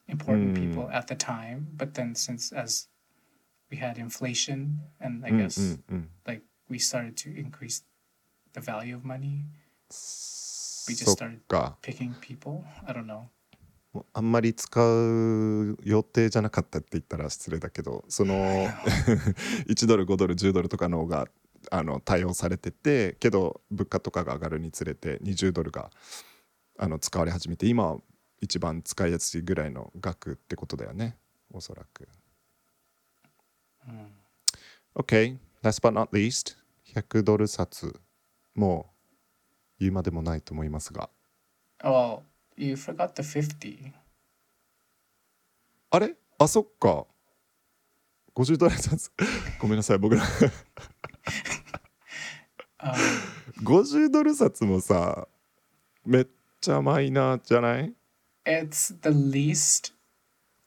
[0.09, 0.61] important mm.
[0.61, 1.69] people at the time.
[1.77, 2.89] But then, since as
[3.71, 7.83] we had inflation, and I mm, guess mm, like we started to increase
[8.55, 9.45] the value of money,
[10.89, 11.41] we just started
[11.83, 12.65] picking people.
[12.87, 13.29] I don't know.
[14.13, 18.35] あんまり使う予定じゃなかったって言ったら失礼だけどその
[19.67, 21.27] 1ドル5ドル10ドルとかの方が
[21.71, 25.91] あの対応されててけど物価とかが上がるにつれて20ドルが
[26.79, 27.99] あの使われ始めて今は
[28.41, 31.17] 一番使いやすいぐらいの額ってことだよね。
[31.53, 32.09] おそらく。
[34.95, 36.57] OK last but not least
[36.95, 38.01] 100ドル札
[38.55, 41.09] もう言うまでもないと思いますが。
[41.83, 42.23] Oh,
[42.59, 43.93] you forgot the 50.
[45.91, 46.15] あれ？
[46.39, 47.07] あそっか。
[48.35, 49.11] 50ドル札
[49.61, 50.23] ごめんなさい僕ら
[52.81, 52.95] Um,
[53.65, 55.27] 50ドル札もさ
[56.05, 56.29] めっ
[56.61, 57.93] ちゃマイナーじゃない
[58.45, 59.93] ？It's the least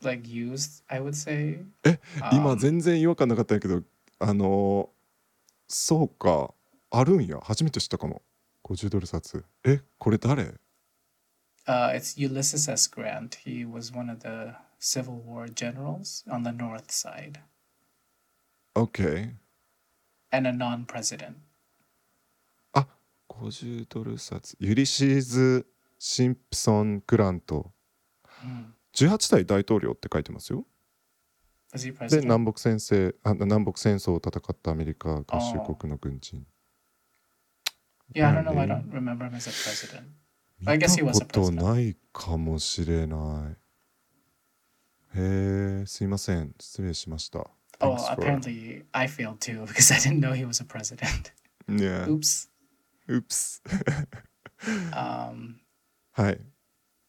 [0.04, 1.64] like used, I would say.
[2.34, 3.82] 今 Um, 全然違和感なかったんやけど
[4.20, 4.90] あのー
[5.74, 6.54] そうか。
[6.90, 7.40] あるんや。
[7.42, 8.22] 初めて知ったかも。
[8.66, 9.46] 50ドル札。
[9.64, 9.80] え？
[9.98, 10.54] これ誰？
[11.72, 12.86] Uh, it's Ulysses S.
[12.88, 13.36] Grant.
[13.46, 17.40] He was one of the Civil War generals on the North side
[18.76, 19.30] ?OK
[20.34, 21.38] and a non president.
[22.74, 22.86] あ
[23.30, 25.66] 50ドル札ユリシーズ・
[25.98, 27.72] シンプソン・グラント
[28.44, 28.74] Mm.
[28.94, 30.66] 18代大統領って書いてますよ
[32.10, 32.22] で?
[32.22, 36.46] 南北戦争あ南北戦争を戦ったアメリカ合衆国の軍人
[38.14, 38.60] yeah, I don't know.
[38.60, 40.08] I don't remember him as a president.
[40.61, 41.63] 見 I た guess he was こ a と president.
[41.75, 43.51] ないかもしれな
[45.15, 47.47] いへえすいません失礼しました
[47.81, 51.31] Oh, Thanks for- apparently I failed too because I didn't know he was a president.
[51.69, 52.09] Yeah.
[52.09, 52.49] Oops.
[53.11, 53.61] Oops.
[54.95, 55.57] Um,
[56.13, 56.41] はい。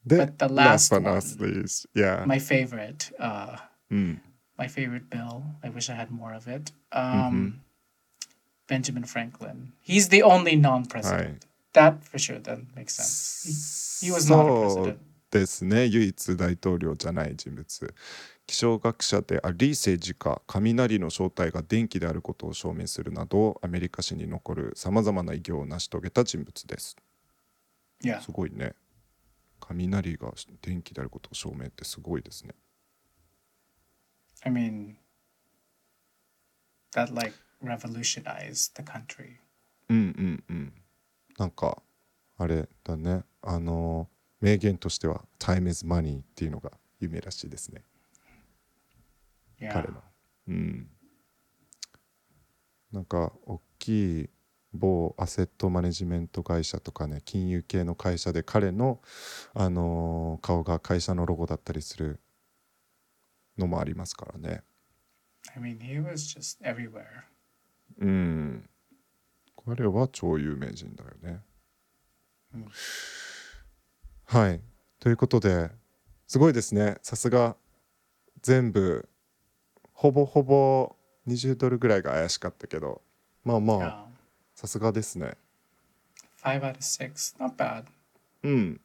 [0.06, 2.26] で、 But the last last but not one- least, yeah.
[2.26, 4.22] my favorite, uh, うん。
[4.58, 5.44] my favorite bill.
[5.64, 6.74] I wish I had more of it.
[6.92, 7.62] Um,
[8.68, 9.72] Benjamin Franklin.
[9.82, 11.46] He's the only non-president.
[11.73, 14.01] That for sure that makes sense.
[14.03, 14.99] He, was not a president.
[15.31, 15.87] ですね。
[15.87, 17.95] 唯一大統領じゃない人物。
[18.47, 26.97] 気象学者であり政治家雷の正体が電気であることを証明するなどアメリカ史に残るさまざまな偉業を成し遂げた人物です。
[28.05, 28.21] Yeah.
[28.21, 28.75] すごいね。
[29.61, 32.55] 雷が電気であることを証明ってすごいですね。
[34.45, 34.97] I mean,
[36.95, 37.33] that like
[37.63, 39.37] revolutionized the country.
[39.89, 40.82] うんうんうん。
[41.39, 41.83] なんか
[42.39, 43.25] あれだね。
[43.43, 44.09] あの
[44.41, 47.85] 名言としては「Time is money」っていうのが有名らしいですね。
[49.61, 50.03] 彼の。
[50.49, 50.91] うん。
[52.93, 54.31] なんか大きい
[54.75, 59.01] 某アセットマネジメント会社とかね金融系の会社で彼の、
[59.55, 62.21] あのー顔が会社のロゴだったりする
[63.59, 64.63] のもありますからね。
[65.55, 67.05] I mean, he was just everywhere.
[67.99, 68.69] うん。
[69.67, 71.41] 彼は超有名人だよね。
[72.55, 72.67] うん
[74.25, 74.61] はい。
[74.99, 75.71] ということで
[76.27, 76.97] すごいですね。
[77.03, 77.57] さすが
[78.41, 79.09] 全部
[79.93, 80.97] ほぼほぼ
[81.29, 83.03] 20ドルぐらいが怪しかったけど
[83.45, 84.07] まあまあ.
[84.55, 85.37] さすがですね。
[86.43, 87.37] Five out of six.
[87.39, 87.85] Not bad.
[88.43, 88.81] うん。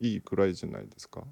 [0.00, 1.22] いいくらいじゃないですか。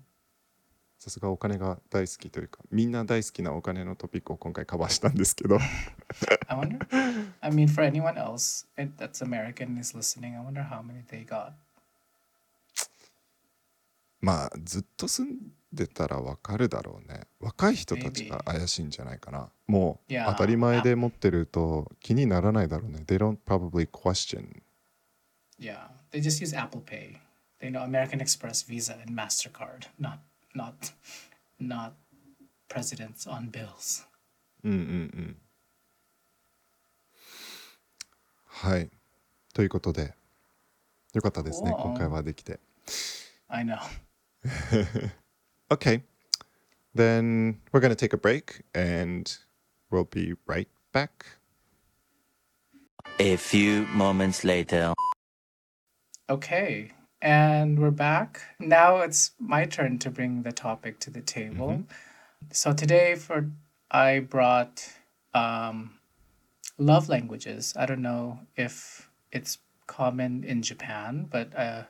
[0.98, 5.58] さすがお金が大好きというかみんな大好きなお金のトピックを今回カバーしたんですけど
[6.48, 6.78] I wonder?
[7.42, 11.52] I mean, for anyone else that's American is listening, I wonder how many they got.
[14.20, 15.36] まあずっと住ん
[15.70, 24.62] でたらわかるだろうね若い人たちが怪しいんじゃないかなもう当たり前で持ってると気にならないだろうね They don't probably question
[25.58, 27.20] Yeah, they just use Apple Pay.
[27.60, 29.86] They know American Express, Visa, and Mastercard.
[30.00, 30.18] Not,
[30.54, 30.92] not,
[31.60, 31.92] not
[32.68, 34.04] presidents on bills.
[34.64, 35.36] うんうんうん
[38.53, 38.89] はい
[39.53, 40.13] ということで
[41.13, 41.83] よかったですね Cool.
[41.83, 42.59] 今回はできて
[43.47, 43.77] I know.
[45.69, 46.01] Okay
[46.95, 49.29] then we're gonna take a break and
[49.91, 51.39] we'll be right back
[53.21, 54.93] A few moments later.
[56.29, 58.39] Okay, and we're back.
[58.61, 61.83] Now it's my turn to bring the topic to the table.
[62.53, 63.51] So today, for
[63.91, 64.93] I brought
[65.33, 65.99] um,
[66.78, 67.74] love languages.
[67.76, 71.84] I don't know if it's common in Japan, but uh,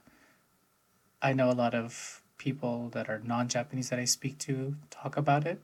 [1.22, 5.46] I know a lot of people that are non-Japanese that I speak to talk about
[5.46, 5.60] it.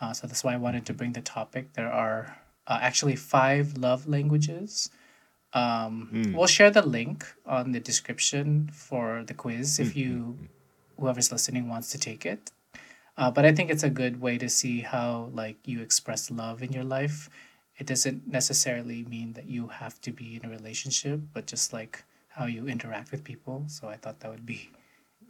[0.00, 1.72] Uh, so that's why I wanted to bring the topic.
[1.74, 4.90] There are uh, actually five love languages.
[5.52, 10.38] Um, We'll share the link on the description for the quiz if you,
[10.98, 12.50] whoever's listening, wants to take it.
[13.16, 16.62] Uh, but I think it's a good way to see how like you express love
[16.62, 17.30] in your life.
[17.78, 22.04] It doesn't necessarily mean that you have to be in a relationship, but just like
[22.28, 23.64] how you interact with people.
[23.68, 24.70] So I thought that would be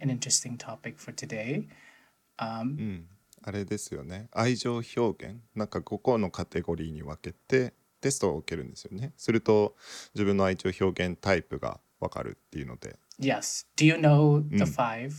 [0.00, 1.68] an interesting topic for today.
[2.38, 3.06] うん
[3.42, 9.74] あれですよね愛情表現なんか5個のカテゴリーに分けてテストを受けるんですよねすると
[10.14, 13.66] 自分の愛情表現タイプが分かるっていうので Yes.
[13.76, 15.12] Do you know the five?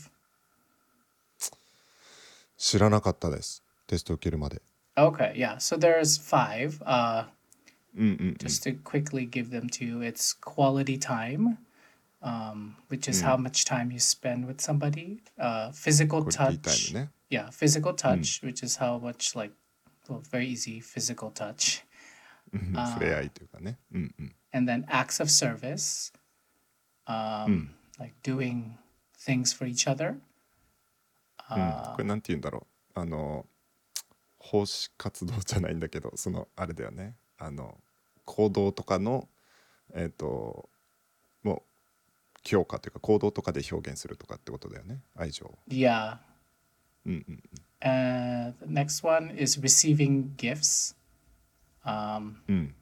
[2.57, 4.61] 知らなかったですテストを受けるまで
[4.96, 5.58] Okay, yeah.
[5.58, 6.82] So there's five.
[6.84, 7.24] Uh,
[7.94, 11.58] うんうんうん just to quickly give them to you, it's quality time,
[12.22, 15.20] um, which is how much time you spend with somebody.
[15.38, 19.52] Uh, physical クオリティタ touch, イムね yeah, physical touch, which is how much like,
[20.08, 21.84] well, very easy physical touch,
[22.52, 26.12] うん触れ合いというかねうんうん and then acts of service,
[27.06, 28.78] um, like doing
[29.18, 30.16] things for each other,
[31.50, 33.44] うん、これなんて言うんだろうあの
[34.49, 37.77] 奉仕活動じゃないんだけどそのあれだよねあの
[38.23, 39.27] 行動とかの
[39.93, 40.69] えっ、と
[41.43, 41.61] もう
[42.43, 46.17] 強化というか行動とかで表現するとかってことだよね愛情 Yeah.
[47.05, 47.43] うんうん
[47.79, 50.95] Uh, the next one is receiving gifts.
[51.85, 52.75] Um, うん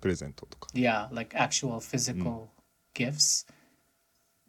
[0.00, 2.46] プレゼントとか yeah, like actual physical
[2.94, 3.46] gifts.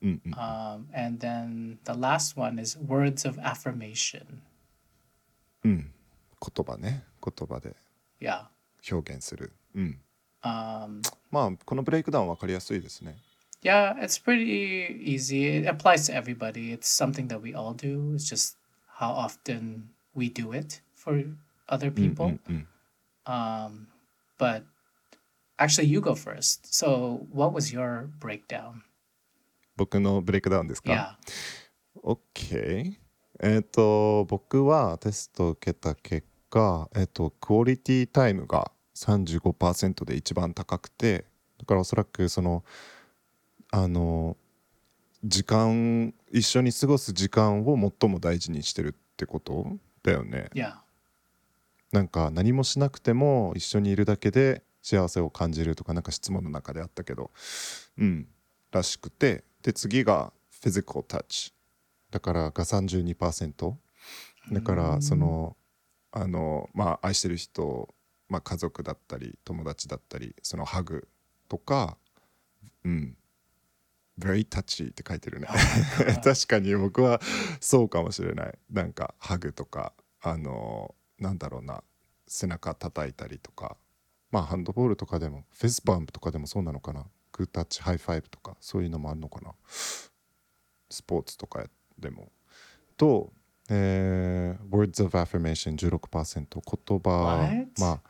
[0.02, 4.42] うんうん Um, and then the last one is words of affirmation.
[5.66, 5.92] うん
[6.42, 7.76] 言葉ね言葉で
[8.22, 8.46] Yeah.
[8.92, 10.00] 表現するうん
[10.42, 13.18] Um, まあこのブレイクダウン分かりやすいですね
[13.62, 15.60] yeah, it's pretty easy.
[15.64, 16.72] It applies to everybody.
[16.74, 18.14] It's something that we all do.
[18.16, 18.56] It's just
[19.00, 21.26] how often we do it for
[21.68, 22.40] other うん people.
[22.48, 22.68] うん
[23.26, 23.88] Um,
[24.38, 24.64] but
[25.58, 26.66] actually, you go first.
[26.74, 28.82] So, what was your breakdown?
[29.76, 31.18] 僕のブレイクダウンですか
[32.02, 32.02] Yeah.
[32.02, 32.94] OK。
[33.42, 41.26] えっ、と、僕はテストを受けた結果、えっ、と、クオリティタイムが35%で一番高くて、
[41.58, 42.64] だからおそらくその、
[43.72, 44.36] あの、
[45.24, 50.50] 時間、一緒に過ごす時間を最も大事にしてるってことだよね。
[50.54, 50.76] Yeah.
[51.92, 57.32] なんか何もしなくても一緒にいるだけで幸せを感じるとかなんか質問の中であったけど
[57.98, 58.28] うん
[58.72, 60.32] らしくてで次が
[60.62, 61.54] フィジカルタッチ
[62.12, 63.74] だからが32%
[64.52, 65.56] だからその
[66.12, 67.94] あのまあ愛してる人、
[68.28, 71.08] まあ、家族だったり友達だったりそのハグ
[71.48, 71.98] とか
[72.84, 73.16] うん。
[74.20, 75.48] very touchy って書いてるね。
[76.24, 77.22] 確かに僕は
[77.62, 78.60] そうかもしれない。
[78.70, 81.84] なんかハグとかあのなんだろうな。
[82.28, 83.78] 背中叩いたりとか。
[84.30, 87.08] まあハンドボールとかでもフェスバンプとかでもそうなのかな。
[87.32, 89.56] グータッチハイファイブとかそういうのもあるのかな。
[90.90, 91.66] スポーツとか
[92.00, 92.32] でも。
[92.98, 93.32] と、
[93.70, 96.46] えー、words of affirmation 16%
[96.88, 97.38] 言葉。
[97.38, 97.68] What?
[97.80, 98.02] ま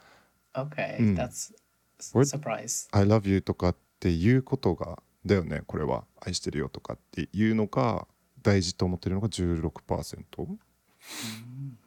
[0.54, 0.98] Okay.
[0.98, 1.16] Mm.
[1.16, 1.54] That's
[2.00, 2.88] s- Word- surprise.
[2.92, 6.06] あ I love you とかっていうことがだよねこれは。
[6.22, 8.08] 愛してるよとかっていうのが
[8.42, 10.48] 大事と思ってるのが16%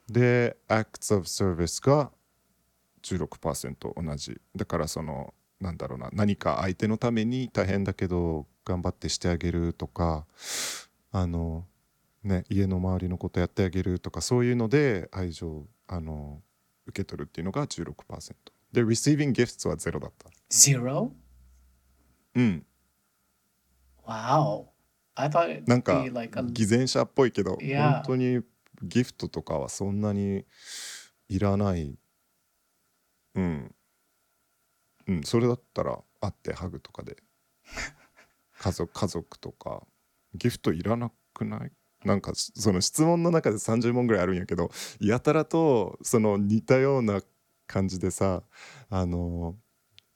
[0.08, 2.10] で acts of service が
[3.02, 4.40] 16%同じ。
[4.54, 6.08] だからそのなんだろうな。
[6.12, 10.26] 何か相手のために大変だけど頑張ってしてあげるとか。
[11.14, 11.66] あの
[12.24, 16.42] ね家の周りのことやってあげるとかそういうので愛情あの
[16.86, 18.34] 受け取るっていうのが16%
[18.72, 20.30] で receiving gifts はゼロだった。
[20.50, 21.10] Zero?
[22.34, 22.66] うん、
[24.06, 24.66] Wow.
[25.14, 27.92] I thought it'd なんか be like a 偽善者っぽいけど、Yeah.
[27.96, 28.40] 本当に
[28.82, 30.44] ギフトとかはそんなに
[31.28, 31.98] いらない。
[33.34, 33.74] うん。
[35.06, 37.16] うんそれだったら会ってハグとかで。
[38.58, 39.86] 家族家族とか
[40.34, 41.72] ギフトいらなくない？
[42.04, 47.20] なんかその質問の中で30問ぐらいあるんやけどやたらとその似たような
[47.66, 48.42] 感じでさ
[48.90, 49.54] あの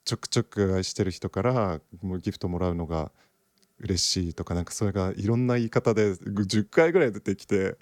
[0.05, 3.11] ちょくちょく愛してる人からもうギフトもらうのが
[3.79, 7.77] 嬉しいとかなんかそれがいろんな言い方で10回ぐらい出てきて、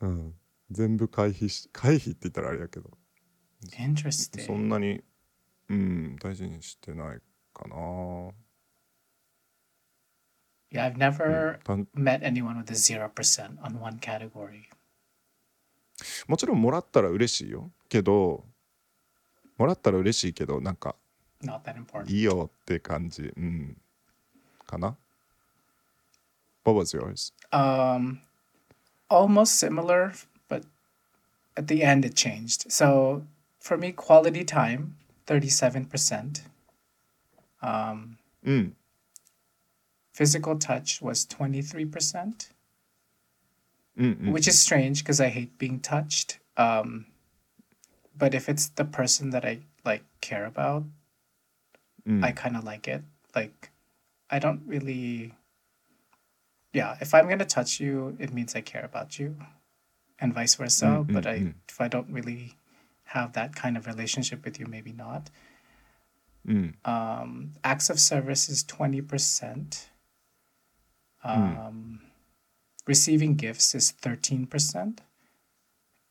[0.00, 0.34] うん、
[0.70, 2.90] 全部回避し回避って言ったらあれやけど
[4.44, 5.02] そ.んなに、
[5.68, 7.18] うん、大事にしてない
[7.54, 7.76] かな。
[10.71, 14.69] Yeah, I've never たん met anyone with a zero percent on one category.
[16.27, 18.43] もちろんもらったら嬉しいよけど
[19.57, 20.95] もらったら嬉しいけどなんか
[21.43, 22.11] Not that important.
[22.11, 23.77] いいよって感じ、うん、
[24.65, 24.95] かな
[26.65, 27.33] What was yours?
[27.53, 28.19] Um,
[29.09, 30.11] almost similar,
[30.49, 30.63] but
[31.55, 32.69] at the end it changed.
[32.69, 33.23] So
[33.61, 36.43] for me, quality time, thirty-seven percent.
[37.61, 38.75] Um, うん、
[40.12, 42.50] Physical touch was 23%,
[43.98, 44.30] Mm-mm.
[44.30, 46.38] which is strange because I hate being touched.
[46.56, 47.06] Um,
[48.16, 50.84] but if it's the person that I like care about,
[52.06, 52.22] mm.
[52.22, 53.02] I kind of like it.
[53.34, 53.70] Like,
[54.30, 55.34] I don't really.
[56.72, 59.36] Yeah, if I'm gonna touch you, it means I care about you,
[60.18, 60.86] and vice versa.
[60.86, 61.12] Mm-hmm.
[61.12, 61.54] But mm, I, mm.
[61.68, 62.56] if I don't really
[63.04, 65.30] have that kind of relationship with you, maybe not.
[66.46, 66.74] Mm.
[66.86, 69.88] Um, acts of service is twenty percent.
[71.23, 71.99] Um,
[72.85, 75.01] receiving gifts is thirteen percent.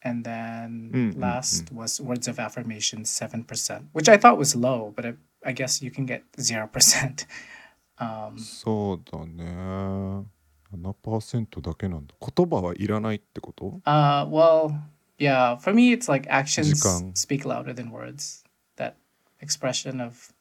[0.03, 4.55] And then Mm, mm, last was words of affirmation, seven percent, which I thought was
[4.55, 7.27] low, but I, I guess you can get zero percent.
[7.99, 10.27] Um, そうだね。
[10.75, 12.15] 7%だけなんだ。
[12.21, 14.77] 言葉はいらないってこと uh, well,
[15.19, 17.13] yeah, for me, it's like actions Jikang.
[17.17, 18.45] speak louder than words.
[18.77, 18.97] That
[19.41, 20.35] expression of,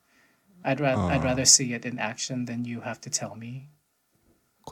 [0.66, 1.30] I'd rather I'd Ah.
[1.30, 3.70] rather see it in action than you have to tell me.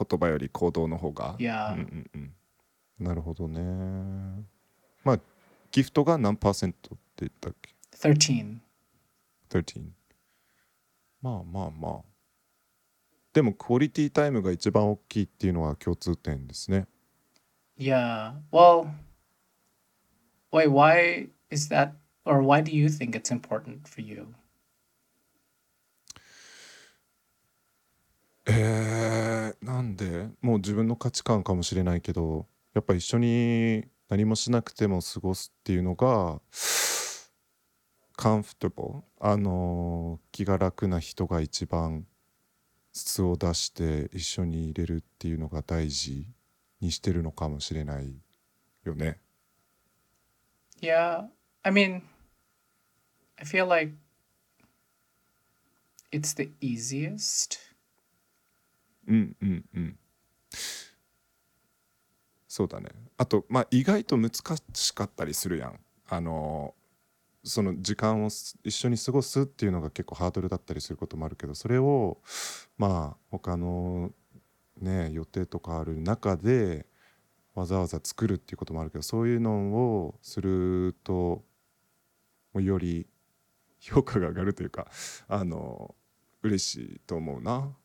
[0.07, 1.35] 言葉より行動の方が。
[1.37, 1.73] Yeah.
[1.73, 2.33] うんうんうん。
[2.99, 3.61] なるほどね
[5.03, 5.19] まあ
[5.71, 8.57] ギフトが何パーセントって言ったっけ？13
[9.49, 9.83] 13
[11.21, 12.01] まあまあまあ
[13.33, 16.87] でもクオリティタイムが一番大きいっていうのは共通点ですね
[17.77, 18.33] Yeah.
[18.51, 18.89] Well,
[20.51, 21.93] wait, why is that,
[22.25, 24.35] or why do you think it's important for you?
[28.51, 30.29] えー、なんで？
[30.41, 36.41] もう自分の価値観かもしれないけどやっぱ一緒に何もしなくても過ごすっていうのが
[38.15, 42.05] カンフトボあの気が楽な人が一番
[42.91, 46.27] 質を出して一緒に入れるっていうのが大事
[46.81, 48.15] にしてるのかもしれない
[48.83, 49.19] よね。
[50.81, 51.27] Yeah.
[51.61, 52.01] I mean,
[53.37, 53.93] I feel like
[56.11, 57.68] it's the easiest.
[59.09, 59.99] うんうんうん。
[62.47, 62.89] そうだね。
[63.17, 64.31] あとまあ意外と難
[64.73, 65.79] しかったりするやん。
[66.07, 66.73] あの
[67.43, 68.27] その時間を
[68.63, 72.19] 一緒に過ごすっていうのが結構ハードルだったりすることもあるけどそれを
[72.77, 74.11] まあ他の
[74.81, 76.87] ね予定とかある中で
[77.55, 81.43] わざわざ作るっていうこともあるけどそういうのをすると
[82.55, 83.07] より
[83.79, 84.87] 評価が上がるというか
[85.27, 85.95] あの
[86.43, 87.75] 嬉しいと思うな。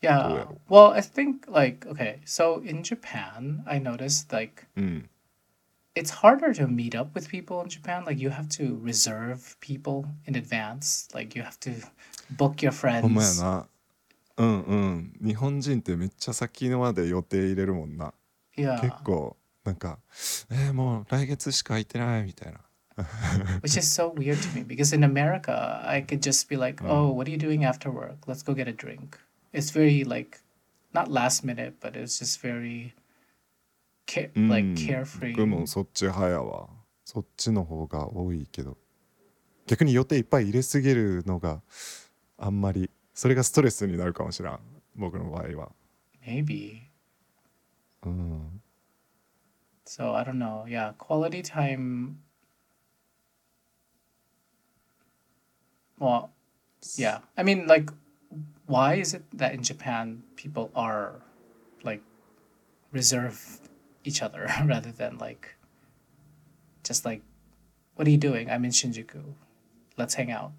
[0.00, 0.44] Yeah.
[0.46, 0.60] Cool.
[0.68, 5.08] Well, I think like okay, so in Japan, I noticed like うん、
[5.94, 8.04] it's harder to meet up with people in Japan.
[8.04, 11.08] Like you have to reserve people in advance.
[11.14, 11.86] Like you have to
[12.36, 13.42] book your ほんまや friends.
[13.42, 13.66] な
[14.38, 18.12] うんうん日本人ってめっちゃ先のまで予定入れるもんな
[18.56, 18.80] Yeah.
[18.80, 19.98] 結構なんか「
[20.50, 22.60] えー、もう来月しか空いてない」みたいな
[23.62, 27.14] Which is so weird to me because in America, I could just be like, "Oh,
[27.16, 28.16] what are you doing after work?
[28.26, 29.18] Let's go get a drink."
[29.53, 30.39] It's very like
[30.93, 32.93] not last minute, but it's just very
[34.07, 35.31] ca- うん like carefree.
[35.35, 36.69] 僕もそっち派やわ
[37.05, 38.77] そっちの方が多いけど
[39.65, 41.61] 逆に予定いっぱい入れすぎるのが
[42.37, 44.59] あんまりそれがストレスになるかもしらん
[44.95, 45.71] 僕の場合は
[46.25, 46.81] Maybe.
[48.05, 48.61] うん
[49.85, 50.65] So I don't know.
[50.67, 52.17] Yeah, quality time.
[55.97, 56.31] Well,
[56.97, 57.19] yeah.
[57.37, 57.91] I mean, like,
[58.67, 61.13] why is it that in Japan people are
[61.83, 62.01] like
[62.91, 63.59] reserve
[64.03, 65.55] each other rather than like
[66.83, 67.21] just like,
[67.95, 68.49] what are you doing?
[68.49, 69.23] I'm in Shinjuku.
[69.97, 70.51] Let's hang out.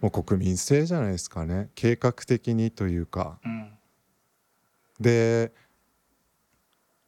[0.00, 3.68] もう国民性じゃないですかね計画的にというか Mm.
[5.00, 5.52] で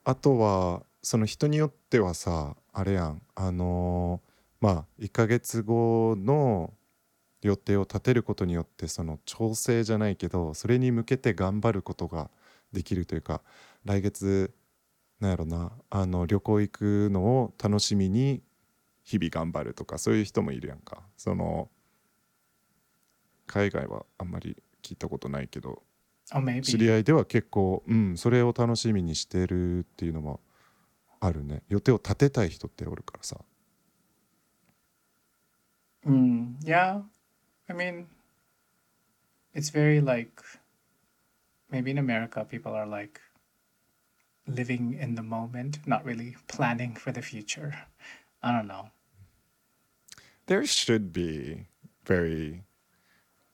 [0.05, 6.73] あとはその人によってはさあれやんあのーまあ1ヶ月後の
[7.43, 12.31] 予定を立てることによってその調整じゃないけどそれに向けて頑張ることが
[12.73, 13.43] できるというか
[13.85, 14.53] 来月
[15.21, 18.43] なんやろなあの旅行行くのを楽しみに
[19.03, 21.71] 日々頑張るとかそういう人もいるやんかその
[23.47, 25.83] 海外はあんまり聞いたことないけど
[26.35, 26.61] Oh.
[26.61, 30.41] 知り合いでは結構うんそれを楽しみにしてるっていうのも
[31.21, 33.37] あるね予定を立てたい人っておるからさ
[36.05, 37.03] Mm, yeah.
[37.70, 38.08] I mean,
[39.54, 40.42] it's very like
[41.72, 43.22] maybe in America, people are like
[44.48, 47.74] living in the moment, not really planning for the future.
[48.44, 48.90] I don't know.
[50.48, 51.68] There should be
[52.06, 52.64] very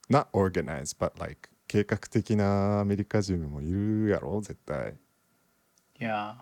[0.09, 4.95] not organized but like 計画的なアメリカ人もいるやろ絶対
[5.99, 6.36] Yeah.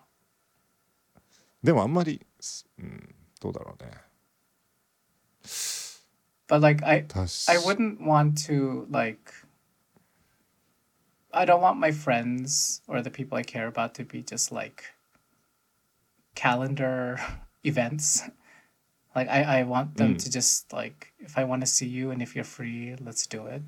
[1.63, 3.91] でもあんまりすうんどうだろうね
[6.50, 7.06] but like I
[7.48, 9.32] I wouldn't want to like
[11.32, 14.82] I don't want my friends or the people I care about to be just like
[16.34, 17.20] calendar
[17.64, 18.24] events.
[19.14, 20.18] Like I, I want them mm.
[20.18, 23.46] to just like if I want to see you and if you're free, let's do
[23.46, 23.62] it.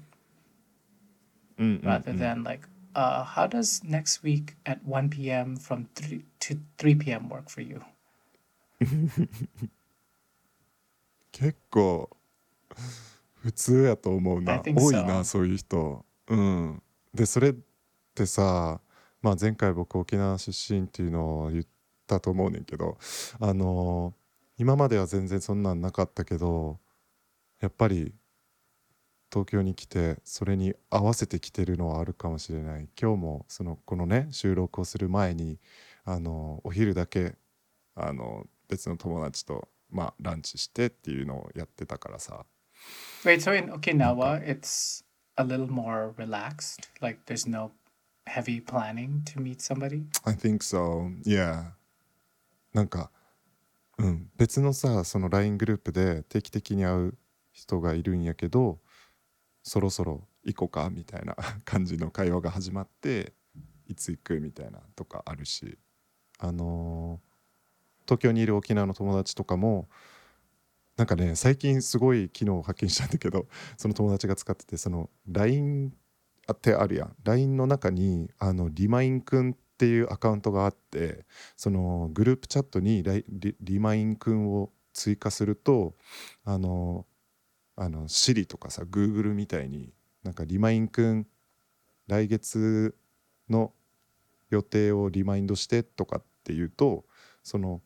[1.61, 2.67] Mm, mm, Rather mm, than like,
[2.97, 5.55] uh, how does next week at one p.m.
[5.55, 7.29] from three to three p.m.
[7.29, 7.85] work for you?
[11.33, 12.11] 結構
[13.43, 14.61] 普通やと思うな。
[14.61, 16.05] 多い.なそういう人。
[16.29, 16.83] うん。
[17.15, 17.55] でそれっ
[18.15, 18.81] てさ、
[19.21, 21.65] まあ、前回僕沖縄出身っていうのを言っ
[22.07, 22.99] たと思うねんけど
[23.39, 24.15] あの
[24.59, 26.79] 今までは全然そんなんなかったけど
[27.61, 28.15] やっぱり
[29.31, 32.89] 東京に来てそれに合わせてきてるのはあるかもしれない。
[33.01, 35.59] 今日もそのこのね収録をする前に
[36.05, 37.35] あのお昼だけ
[37.95, 42.45] あの別の友達と、まあ、ランチしてっていうのをやってたからさ
[43.25, 45.05] Wait, so in Okinawa it's
[45.37, 46.89] a little more relaxed.
[47.01, 47.73] Like there's no
[48.27, 50.05] heavy planning to meet somebody?
[50.25, 51.11] I think so.
[51.25, 51.73] Yeah.
[52.73, 53.11] なんか、
[53.99, 57.15] うん、別のさ、その LINE グループで定期的に会う
[57.53, 58.79] 人がいるんやけど、
[59.63, 63.35] そろそろ行こうかみたいな感じの会話が始まって、
[63.87, 65.79] いつ行くみたいなとかあるし、
[66.39, 67.33] あのー
[68.07, 69.89] 東京にいる沖縄の友達とかも、
[70.97, 75.93] なんかね、最近すごい機能を発見したんだけど、 その友達が使ってて、その LINE
[76.53, 77.17] ってあるやん。
[77.25, 81.25] LINE の中にあのリマインくんっていうアカウントがあって
[81.57, 85.97] そのグループチャットにリリマインくんを追加すると
[86.45, 87.05] あの
[87.75, 91.27] あの Siri とかさ Google みたいになんかリマインくん
[92.07, 92.95] 来月
[93.49, 93.73] の
[94.51, 97.05] 予定をリマインドしてとかっていうと
[97.43, 97.81] その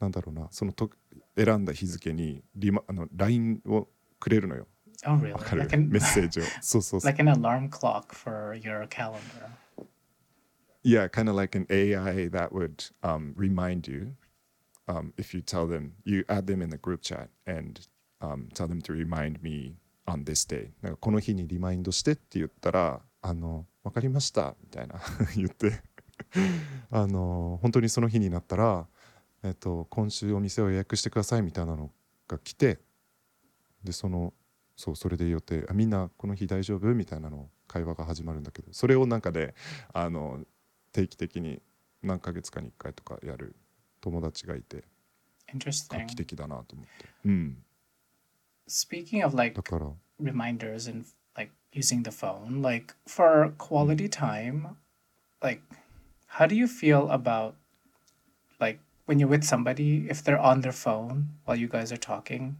[0.00, 0.90] なんだろうなそのと
[1.36, 3.88] 選んだ日付にリマあの LINE を
[4.20, 4.66] くれるのよ
[5.06, 5.32] Oh, really?
[5.32, 9.18] わかる Like an, メッセージをそうそうそう like an alarm clock for your calendar.
[10.82, 14.14] Yeah, kind of like an AI that would um, remind you
[14.86, 17.86] um, if you tell them, you add them in the group chat and
[18.20, 20.72] um, tell them to remind me on this day.
[20.82, 25.00] なんかこの日にリマインドしてって言ったら、あの、わかりましたみたいな
[25.36, 25.80] 言って、
[26.90, 28.86] あの、本当にその日になったら、
[29.44, 31.92] えっと、今週お店を予約してくださいみたいなの
[32.26, 32.80] が来て、
[33.84, 34.32] で、その、
[34.74, 36.86] そう、それで予定、あみんなこの日大丈夫？
[36.94, 39.54] みたいなの会話が始まるんだけど、それをなんかで、
[39.92, 40.40] あの、
[40.92, 41.60] 定期的に
[42.02, 43.54] 何ヶ月かに1回とかやる
[44.00, 44.84] 友達がいて
[45.52, 47.06] 画.期的だなと思って。
[47.26, 47.62] うん、
[48.66, 49.90] Speaking of like だから。
[50.20, 54.76] reminders and like using the phone, like for quality time,
[55.42, 55.60] like
[56.28, 57.54] how do you feel about
[58.58, 62.56] like when you're with somebody, if they're on their phone while you guys are talking,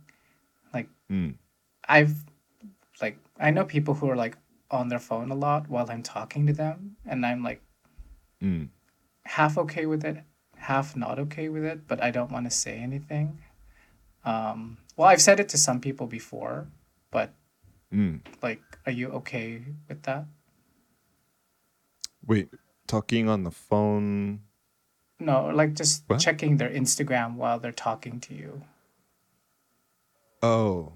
[0.73, 1.35] like mm.
[1.89, 2.25] I've
[3.01, 4.37] like I know people who are like
[4.71, 7.63] on their phone a lot while I'm talking to them, and I'm like
[8.43, 8.69] mm.
[9.25, 10.19] half okay with it,
[10.57, 13.39] half not okay with it, but I don't want to say anything.
[14.25, 16.67] Um, well, I've said it to some people before,
[17.11, 17.35] but
[17.93, 18.21] mm.
[18.43, 20.27] like, are you okay with that?
[22.27, 22.49] Wait,
[22.87, 24.41] talking on the phone
[25.24, 26.20] No, like just What?
[26.20, 28.62] checking their Instagram while they're talking to you.
[30.42, 30.94] Oh,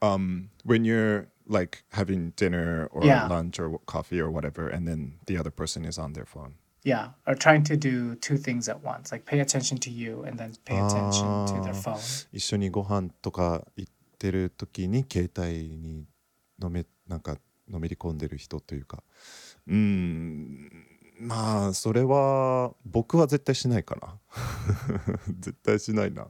[0.00, 3.26] um, when you're like having dinner or Yeah.
[3.28, 6.54] lunch or coffee or whatever, and then the other person is on their phone.
[6.82, 10.38] Yeah, or trying to do two things at once, like pay attention to you and
[10.38, 11.82] then pay attention to their Ah.
[11.82, 12.26] phone.
[12.32, 16.06] 一緒にご飯とか行ってる時に携帯に
[16.58, 17.36] のめなんか
[17.68, 19.02] のめり込んでる人というか
[19.66, 20.86] うーん
[21.19, 24.19] まあそれは僕は絶対しないかな。
[25.39, 26.27] 絶対しないな、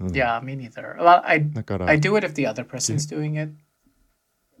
[0.00, 0.08] うん。
[0.12, 0.96] Yeah, me neither.
[0.96, 3.52] Well, I だから I do it if the other person's doing it.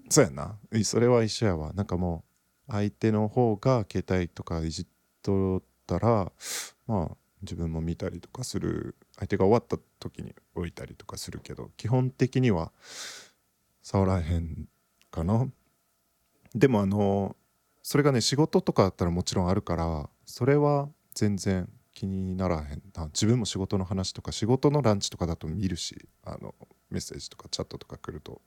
[0.08, 0.58] そうやな。
[0.84, 1.72] それは一緒やわ。
[1.72, 2.24] なんかも
[2.68, 4.86] う相手の方が携帯とかいじっ
[5.22, 6.32] とったら
[6.86, 8.96] まあ自分も見たりとかする。
[9.16, 12.70] 相手が終わった時に置いたりとかするけど基本的には
[13.82, 14.68] 触らへん
[15.10, 15.48] かな。
[16.54, 17.36] でもあの
[17.86, 23.04] それがね仕事とかだったらもちろんあるからそれは全然気にならへんな。
[23.06, 26.56] 自分も仕事の話とか仕事のランチとかだと見るしあの
[26.90, 28.40] メッセージとかチャットとか来ると。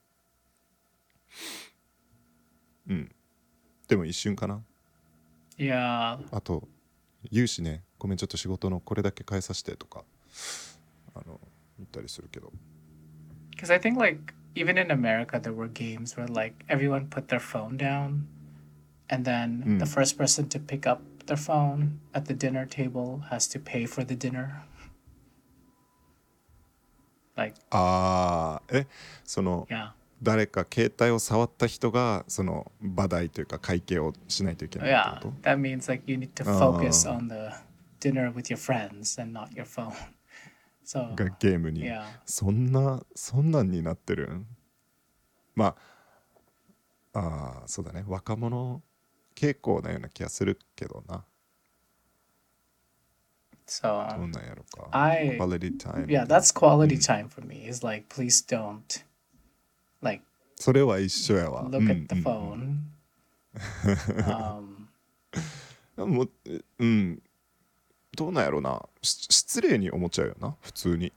[2.90, 3.10] うん。
[3.88, 4.62] でも一瞬かな。
[5.58, 6.68] Yeah, あと
[7.32, 7.86] 言うしね。
[7.98, 10.04] ごめんちょっと仕事のこれだけ変えさせてとか
[11.16, 11.40] あの
[11.78, 12.52] 言ったりするけど。
[13.56, 17.78] Because I think like even in America there were games where like everyone put their phone
[17.78, 18.26] down,
[19.09, 19.87] and then the Mm.
[19.87, 24.05] first person to pick up their phone at the dinner table has to pay for
[24.05, 24.63] the dinner.
[27.37, 28.87] Like ああえ
[29.25, 29.91] その yeah,
[30.23, 35.15] 誰か携帯を触った人がその場代というか会計をしないといけないって yeah.
[35.23, 37.17] こと That means like you need to focus Oh.
[37.19, 37.53] on the
[38.01, 39.93] dinner with your friends and not your phone.
[40.85, 44.47] So がゲームに yeah, そんなそんなんになってるん
[45.57, 45.75] ま
[47.15, 48.81] ああーそうだね若者
[49.40, 51.24] 傾向なような気がするけどな
[53.66, 57.68] so どんなんやろか I quality time yeah, that's quality time for me.
[57.68, 59.04] Is like please don't
[60.02, 60.24] like
[60.58, 62.80] それは一緒やわ look at the phone.
[64.26, 64.88] um,
[65.98, 66.28] も
[66.80, 67.22] うん
[68.16, 71.14] どうなんやろなし失礼に思っちゃうよな普通に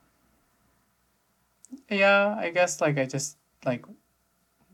[1.89, 3.89] yeah, I guess like I just like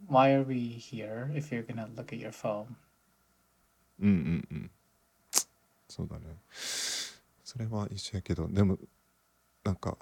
[0.08, 2.76] why are we here if you're gonna look at your phone?
[4.00, 4.70] うんうんうん。
[5.88, 6.36] そうだね。
[7.44, 8.78] それは一緒やけどでも
[9.64, 9.96] なんか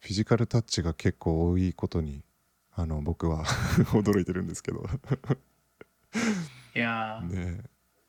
[0.00, 2.22] フィジカルタッチが結構多いことに
[2.74, 3.44] あの僕は
[3.92, 4.84] 驚いてるんですけど。
[6.74, 7.20] Yeah.
[7.22, 7.64] ね。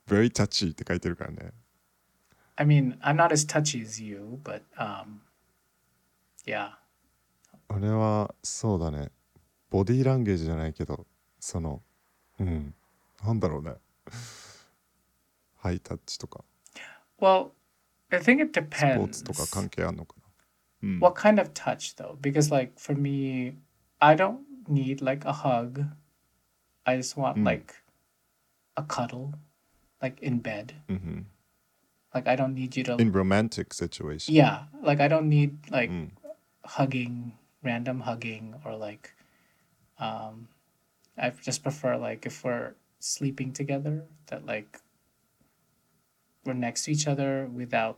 [0.07, 1.53] very touchy って書いてるからね。
[2.57, 5.19] I mean, I'm not as touchy as you, but um,
[6.45, 6.71] yeah.
[7.69, 9.11] あれはそうだね。
[9.69, 11.05] ボディーランゲージじゃないけど
[11.39, 11.81] その
[12.39, 12.73] うん。
[13.23, 13.73] なんだろうね
[15.66, 16.44] ハイタッチとか
[17.20, 17.50] Well,
[18.10, 19.10] I think it スポー depends.
[19.12, 20.22] ツとか関係あんのかな
[20.82, 22.16] うん What kind of touch though?
[22.20, 23.54] Because like for me,
[24.00, 25.84] I don't need like a hug.
[26.84, 27.44] I just want Mm.
[27.44, 27.74] like
[28.76, 29.32] a cuddle,
[30.00, 30.74] like in bed.
[30.88, 31.26] うんうん
[32.14, 35.90] Like I don't need you to in romantic situation Yeah, like I don't need like
[35.90, 36.12] うん
[36.64, 39.10] hugging, random hugging or like
[39.98, 40.48] um
[41.16, 44.80] I just prefer like if we're sleeping together that like
[46.46, 47.96] we're next to each other without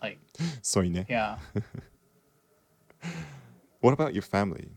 [0.00, 0.18] like
[0.62, 1.38] そういね yeah.
[3.80, 4.68] What about your family?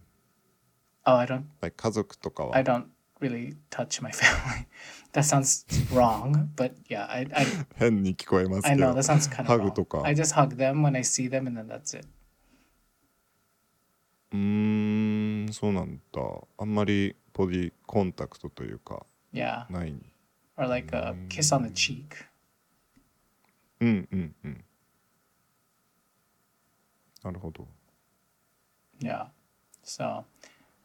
[1.05, 2.85] Oh, I don't Like 家族とか I は don't
[3.19, 4.67] really touch my family.
[5.13, 9.45] that sounds wrong, but yeah, I I, 変に聞こえます I け know ど that sounds kind
[9.45, 9.73] ハ of グ wrong.
[9.73, 12.07] とか I just hug them when I see them and then that's it.
[14.33, 16.21] うーんそうなんだ
[16.57, 19.71] あんまりボディコンタクトというか Yeah.
[19.71, 19.95] ない
[20.56, 22.26] Or like a kiss on the cheek.
[23.80, 24.64] うんうんうん
[27.22, 27.66] なるほど
[29.00, 29.26] Yeah.
[29.84, 30.24] So,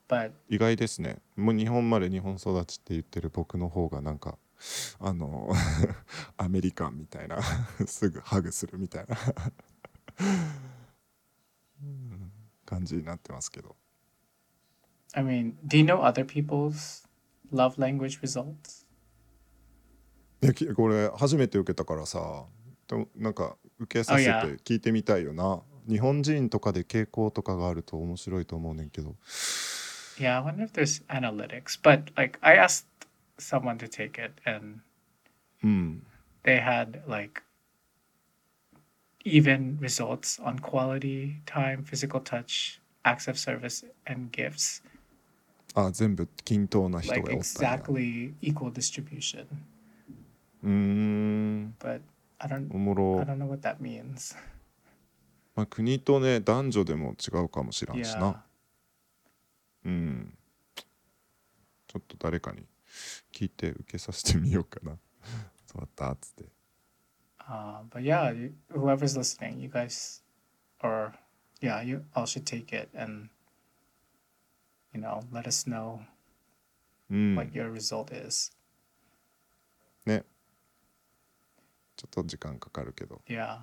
[0.10, 4.38] but 意外ですねもう日本まで日本育ちって言ってる僕の方がなんか
[5.00, 5.50] あの
[6.38, 7.40] アメリカンみたいな
[7.86, 9.18] すぐハグするみたいな
[11.82, 12.32] うん
[12.66, 13.76] 感じになってますけど
[15.14, 17.06] I mean, do you know other people's
[17.52, 18.81] love language results?
[20.42, 22.46] いやきこれ初めて受けたからさ
[22.88, 24.58] でもなんか受けさせて Oh.
[24.64, 29.16] 聞いてみたいよな日本人とかで傾向とかがあると面白いと思うねんけど
[30.18, 31.80] Yeah, I wonder if there's analytics.
[31.82, 32.86] But like, I asked
[33.40, 34.82] someone to take it, and
[35.64, 36.04] うん
[36.44, 37.42] they had like
[39.24, 44.84] even results on quality time, physical touch, acts of service, and gifts.
[45.74, 49.46] あ全部均等な人がお Like ったんや exactly equal distribution.
[50.64, 52.02] うーん But
[52.40, 54.36] I don't, おもろ I don't know what that means.
[55.56, 58.20] まあ、国とね男女でも違うかもしらんし Yeah.
[58.20, 58.44] な
[59.86, 60.38] うん
[61.88, 62.64] ちょっと誰かに
[63.34, 64.98] 聞いて受けさせてみようかな
[65.68, 66.46] そうだったっつって
[67.40, 70.22] Uh, but yeah, you, whoever's listening, you guys,
[70.82, 71.12] or
[71.60, 73.28] yeah, you all should take it and
[74.94, 76.00] you know let us know
[77.10, 78.54] うん、what your result is.
[80.06, 80.24] ね
[82.01, 83.59] ちょっと時間かかるけど Yeah,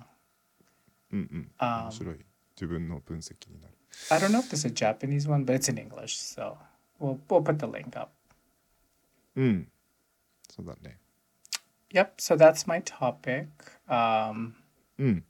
[1.12, 2.18] うんうんあー面白い
[2.56, 3.74] 自分の分析になる
[4.10, 6.56] I don't know if there's a Japanese one, but it's in English, so
[7.00, 8.10] we'll we'll put the link up.
[9.36, 9.68] うん
[10.50, 10.98] そうだね
[11.90, 12.14] Yep.
[12.18, 13.46] So that's my topic.
[13.88, 14.54] Um,
[14.98, 15.24] うん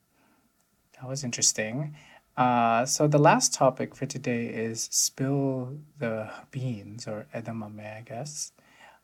[0.99, 1.95] that was interesting.
[2.37, 8.53] Uh, so the last topic for today is spill the beans or edamame, I guess.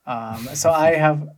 [0.06, 1.28] Um, so I have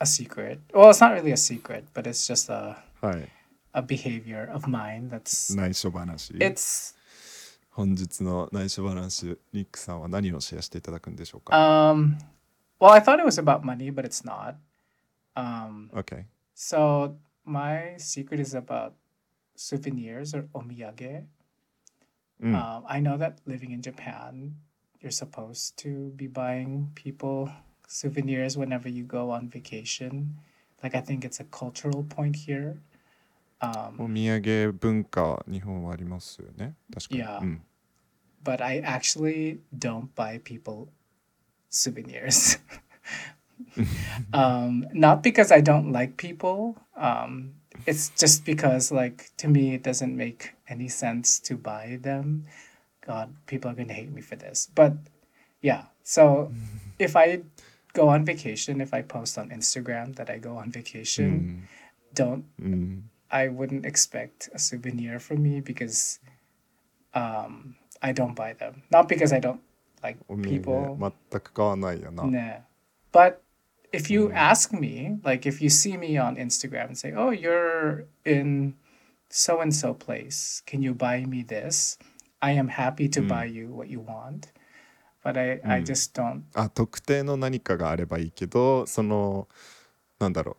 [0.00, 0.60] a secret.
[0.72, 3.28] Well, it's not really a secret, but it's just a はい
[3.72, 6.94] a behavior of mine that's 内緒話 it's
[7.70, 12.16] 本日の内緒話ニックさんは何をシェアしていただくんでしょうか、 um
[12.80, 14.56] well, I thought it was about money, but it's not.
[15.34, 16.24] Um, OK
[16.54, 18.94] so my secret is about
[19.54, 21.24] souvenirs or omiyage.
[22.40, 24.52] うん、 Um, I know that living in Japan,
[25.00, 27.50] you're supposed to be buying people
[27.90, 30.36] souvenirs whenever you go on vacation.
[30.82, 32.78] Like, I think it's a cultural point here.
[33.60, 37.40] Um, お土産文化日本はありますよね確かに、 Yeah.
[37.40, 37.62] うん、
[38.44, 40.88] but I actually don't buy people
[41.70, 42.58] souvenirs.
[44.32, 46.76] um, not because I don't like people.
[46.96, 47.54] Um,
[47.86, 52.44] it's just because, like, to me, it doesn't make any sense to buy them.
[53.06, 54.68] God, people are going to hate me for this.
[54.74, 54.94] But
[55.62, 56.52] yeah, so
[56.98, 57.42] if I
[57.93, 61.31] go on vacation if I post on Instagram that I go on vacation.
[61.31, 61.67] Mm.
[62.13, 63.01] Don't mm.
[63.29, 66.19] I wouldn't expect a souvenir from me because
[67.13, 68.83] um I don't buy them.
[68.91, 69.61] Not because I don't
[70.03, 70.97] like people.
[72.33, 72.61] Yeah.
[73.11, 73.43] But
[73.93, 74.35] if you mm.
[74.35, 78.75] ask me, like if you see me on Instagram and say, "Oh, you're in
[79.29, 80.63] so and so place.
[80.65, 81.97] Can you buy me this?"
[82.41, 84.51] I am happy to buy you what you want
[85.23, 89.47] But I, I just don't あ特定の何かがあればいいけどその
[90.19, 90.57] なんだろ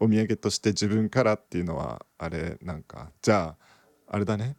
[0.00, 3.56] うお土産として自分からっていうのはあれなんかじゃ
[4.08, 4.56] ああれだね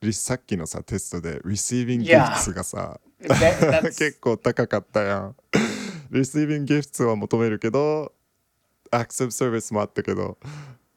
[0.00, 2.02] リさっきのさテストで Receiving.
[2.02, 5.36] Gifts がさ that, 結構高かったやん
[6.10, 8.12] receiving gifts は求めるけど
[8.90, 10.38] acts of service もあったけど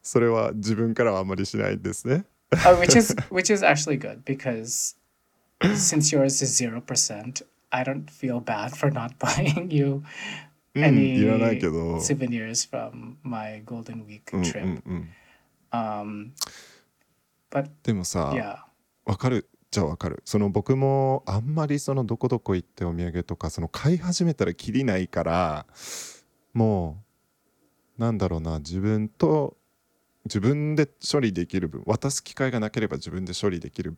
[0.02, 4.96] それは自分からはあんまりしないんですね Uh, which is which is actually good because
[5.76, 10.04] since yours is zero percent, I don't feel bad for not buying you
[10.76, 11.20] うん any
[12.00, 14.82] souvenirs from my Golden Week trip.
[15.72, 16.32] Um,
[17.50, 18.58] but でもさ yeah,
[19.06, 19.50] わかる。
[19.72, 20.22] じゃあわかる。
[20.26, 25.66] その僕もあんまりそのどこどこ行ってお土産とかその買い始めたらきりないから
[26.54, 27.04] も
[27.98, 29.58] うなんだろうな自分と
[30.26, 33.96] 自分で処理できる分渡す機会がなければ自分で処理できる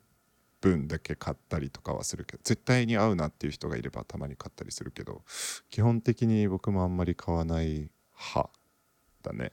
[0.62, 5.22] 分だけ買ったりとかはするけど絶対に合うなっていう人がいればたまに買ったりするけど
[5.70, 7.90] 基本的に僕もあんまり買わない
[8.34, 8.50] 派
[9.22, 9.52] だね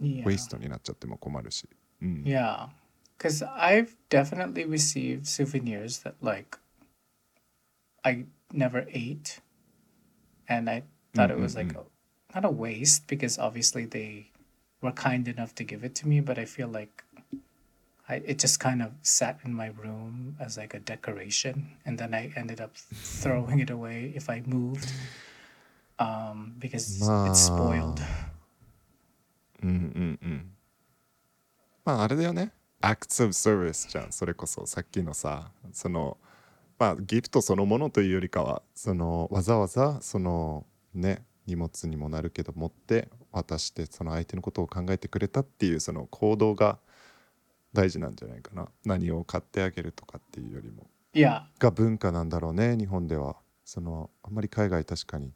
[0.00, 1.68] yeah, ウェイストになっちゃっても困るし、
[2.02, 2.68] うん、yeah.
[3.18, 6.58] Because I've definitely received souvenirs that like
[8.04, 9.40] I never ate,
[10.48, 11.84] and I thought it was like a,
[12.34, 14.30] not a waste because obviously they
[14.82, 17.04] were kind enough to give it to me, but I feel like
[18.08, 22.14] I it just kind of sat in my room as like a decoration, and then
[22.14, 24.92] I ended up throwing it away if I moved,
[25.98, 28.00] um, because it's spoiled.
[29.62, 30.50] うんうんうん
[31.84, 32.52] まああれだよね
[32.82, 36.18] acts of service じゃんそれこそさっきのさその
[36.78, 46.78] まあギフトそのものというよりかはそのわざわざそのね荷物にもなるけど持って渡してその相手のことを考えてくれたっていうその行動が
[47.76, 55.32] 大事なんじゃないかな何を買ってあげるとかっていうよりも Yeah, が文化なんだろうね日本ではそのあんまり海外確かに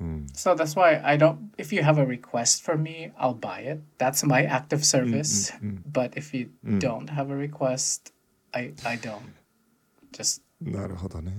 [0.00, 1.36] うん、So that's why I don't.
[1.58, 3.82] If you have a request for me, I'll buy it.
[3.98, 5.52] That's my act of service.
[5.92, 8.14] But if you don't have a request,
[8.52, 9.18] I I don't.
[10.10, 11.32] Just なるほどね.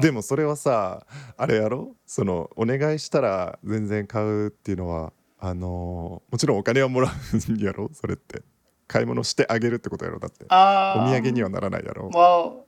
[0.00, 7.11] でもそれはさあれやろそのお願いしたら全然買うっていうのはあのーもちろんお金はもら
[7.49, 8.41] うんやろそれって
[8.87, 12.63] 買い物してあげるってことやろだってお Um, 土産にはならないやろ Well,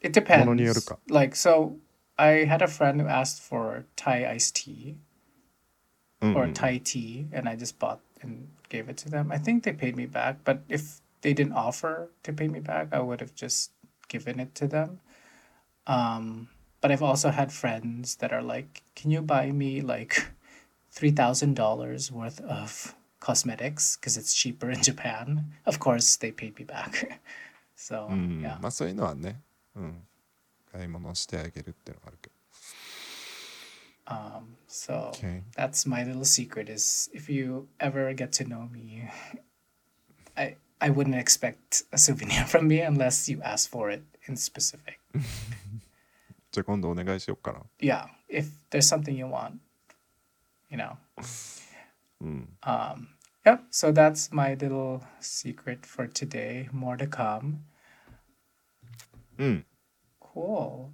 [0.00, 0.40] it depends.
[0.40, 0.98] ものによるか。
[1.10, 1.72] Like so,
[2.16, 4.96] I had a friend who asked for Thai iced tea
[6.20, 9.32] うん or Thai tea, and I just bought and gave it to them.
[9.32, 12.88] I think they paid me back, but if they didn't offer to pay me back,
[12.92, 13.72] I would have just
[14.08, 15.00] given it to them.
[15.86, 16.48] Um,
[16.80, 20.26] but I've also had friends that are like, "Can you buy me like
[20.92, 26.58] three thousand dollars worth of cosmetics because it's cheaper in Japan?" Of course, they paid
[26.58, 27.20] me back.
[27.76, 28.58] so うん、 yeah.
[28.60, 29.40] まあそういうのはね、
[29.76, 30.02] うん、
[30.72, 32.34] 買い物してあげるっていうのはあるけど
[34.10, 35.42] Um, so Okay.
[35.54, 39.10] that's my little secret is if you ever get to know me,
[40.34, 44.98] I I wouldn't expect a souvenir from me unless you ask for it in specific.
[46.50, 49.58] じゃあ今度お願いしようかな Yeah, if there's something you want,
[50.73, 50.97] you know.
[52.21, 52.47] Mm.
[52.63, 53.09] Um,
[53.45, 53.63] yep.
[53.69, 56.67] So that's my little secret for today.
[56.71, 57.65] More to come.
[59.37, 59.63] Mm.
[60.19, 60.91] Cool.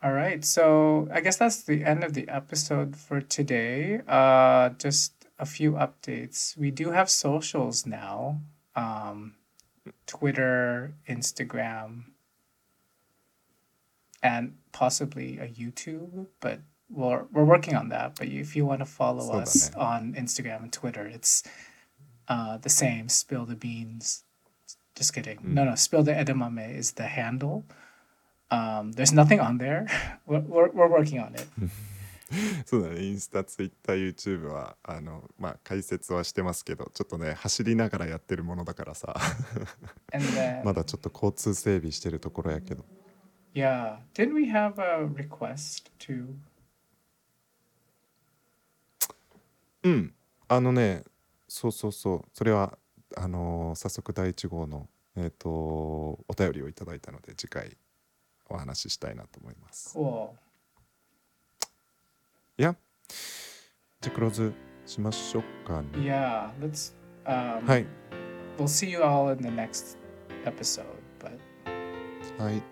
[0.00, 0.44] All right.
[0.44, 4.00] So I guess that's the end of the episode for today.
[4.06, 6.56] Uh, just a few updates.
[6.56, 8.40] We do have socials now
[8.76, 9.34] um,
[10.06, 12.04] Twitter, Instagram,
[14.22, 16.60] and possibly a YouTube, but
[16.93, 18.15] we're, we're working on that.
[18.17, 21.43] But if you want to follow So us that, on Instagram and Twitter, it's
[22.27, 24.23] uh, the same Spill the Beans.
[24.95, 25.39] Just kidding.
[25.43, 25.75] No, no.
[25.75, 27.63] Spill the edamame is the handle.
[28.51, 29.87] Um, there's nothing on there.
[30.25, 31.47] We're, we're, we're working on it.
[32.65, 39.15] そうだねインスタツイッター YouTube はあのまあ解説はしてますけどちょっとね走りながらやってるものだからさ
[40.13, 42.85] And then, まだちょっと交通整備してるところやけど
[43.55, 46.27] yeah, didn't we have a request to?
[49.84, 50.14] うん
[50.48, 51.04] あのね
[51.48, 52.76] そうそうそうそれは
[53.16, 57.76] あのー早速第1号のえっ、とお便りをいただいたので次回
[58.48, 60.30] お話ししたいなと思います Cool.
[62.58, 62.76] いや
[64.00, 64.52] じゃあクローズ
[64.86, 66.94] しましょうかね Yeah, let's.
[67.26, 67.86] Um, はい
[68.58, 69.96] We'll see you all in the next
[70.44, 70.84] episode.
[71.18, 71.32] But
[72.38, 72.62] はい、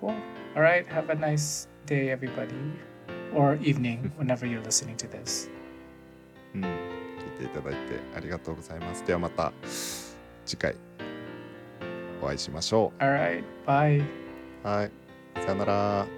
[0.00, 0.14] cool.
[0.54, 0.86] All right.
[0.86, 2.54] Have a nice day, everybody,
[3.34, 5.50] or evening, whenever you're listening to this.
[6.62, 7.78] うん、聞いていただいて
[8.16, 9.04] ありがとうございます。
[9.06, 9.52] ではまた
[10.44, 10.74] 次回
[12.22, 13.44] お会いしましょ All right.
[13.66, 14.02] Bye.
[14.64, 14.90] うはい
[15.36, 16.17] さよなら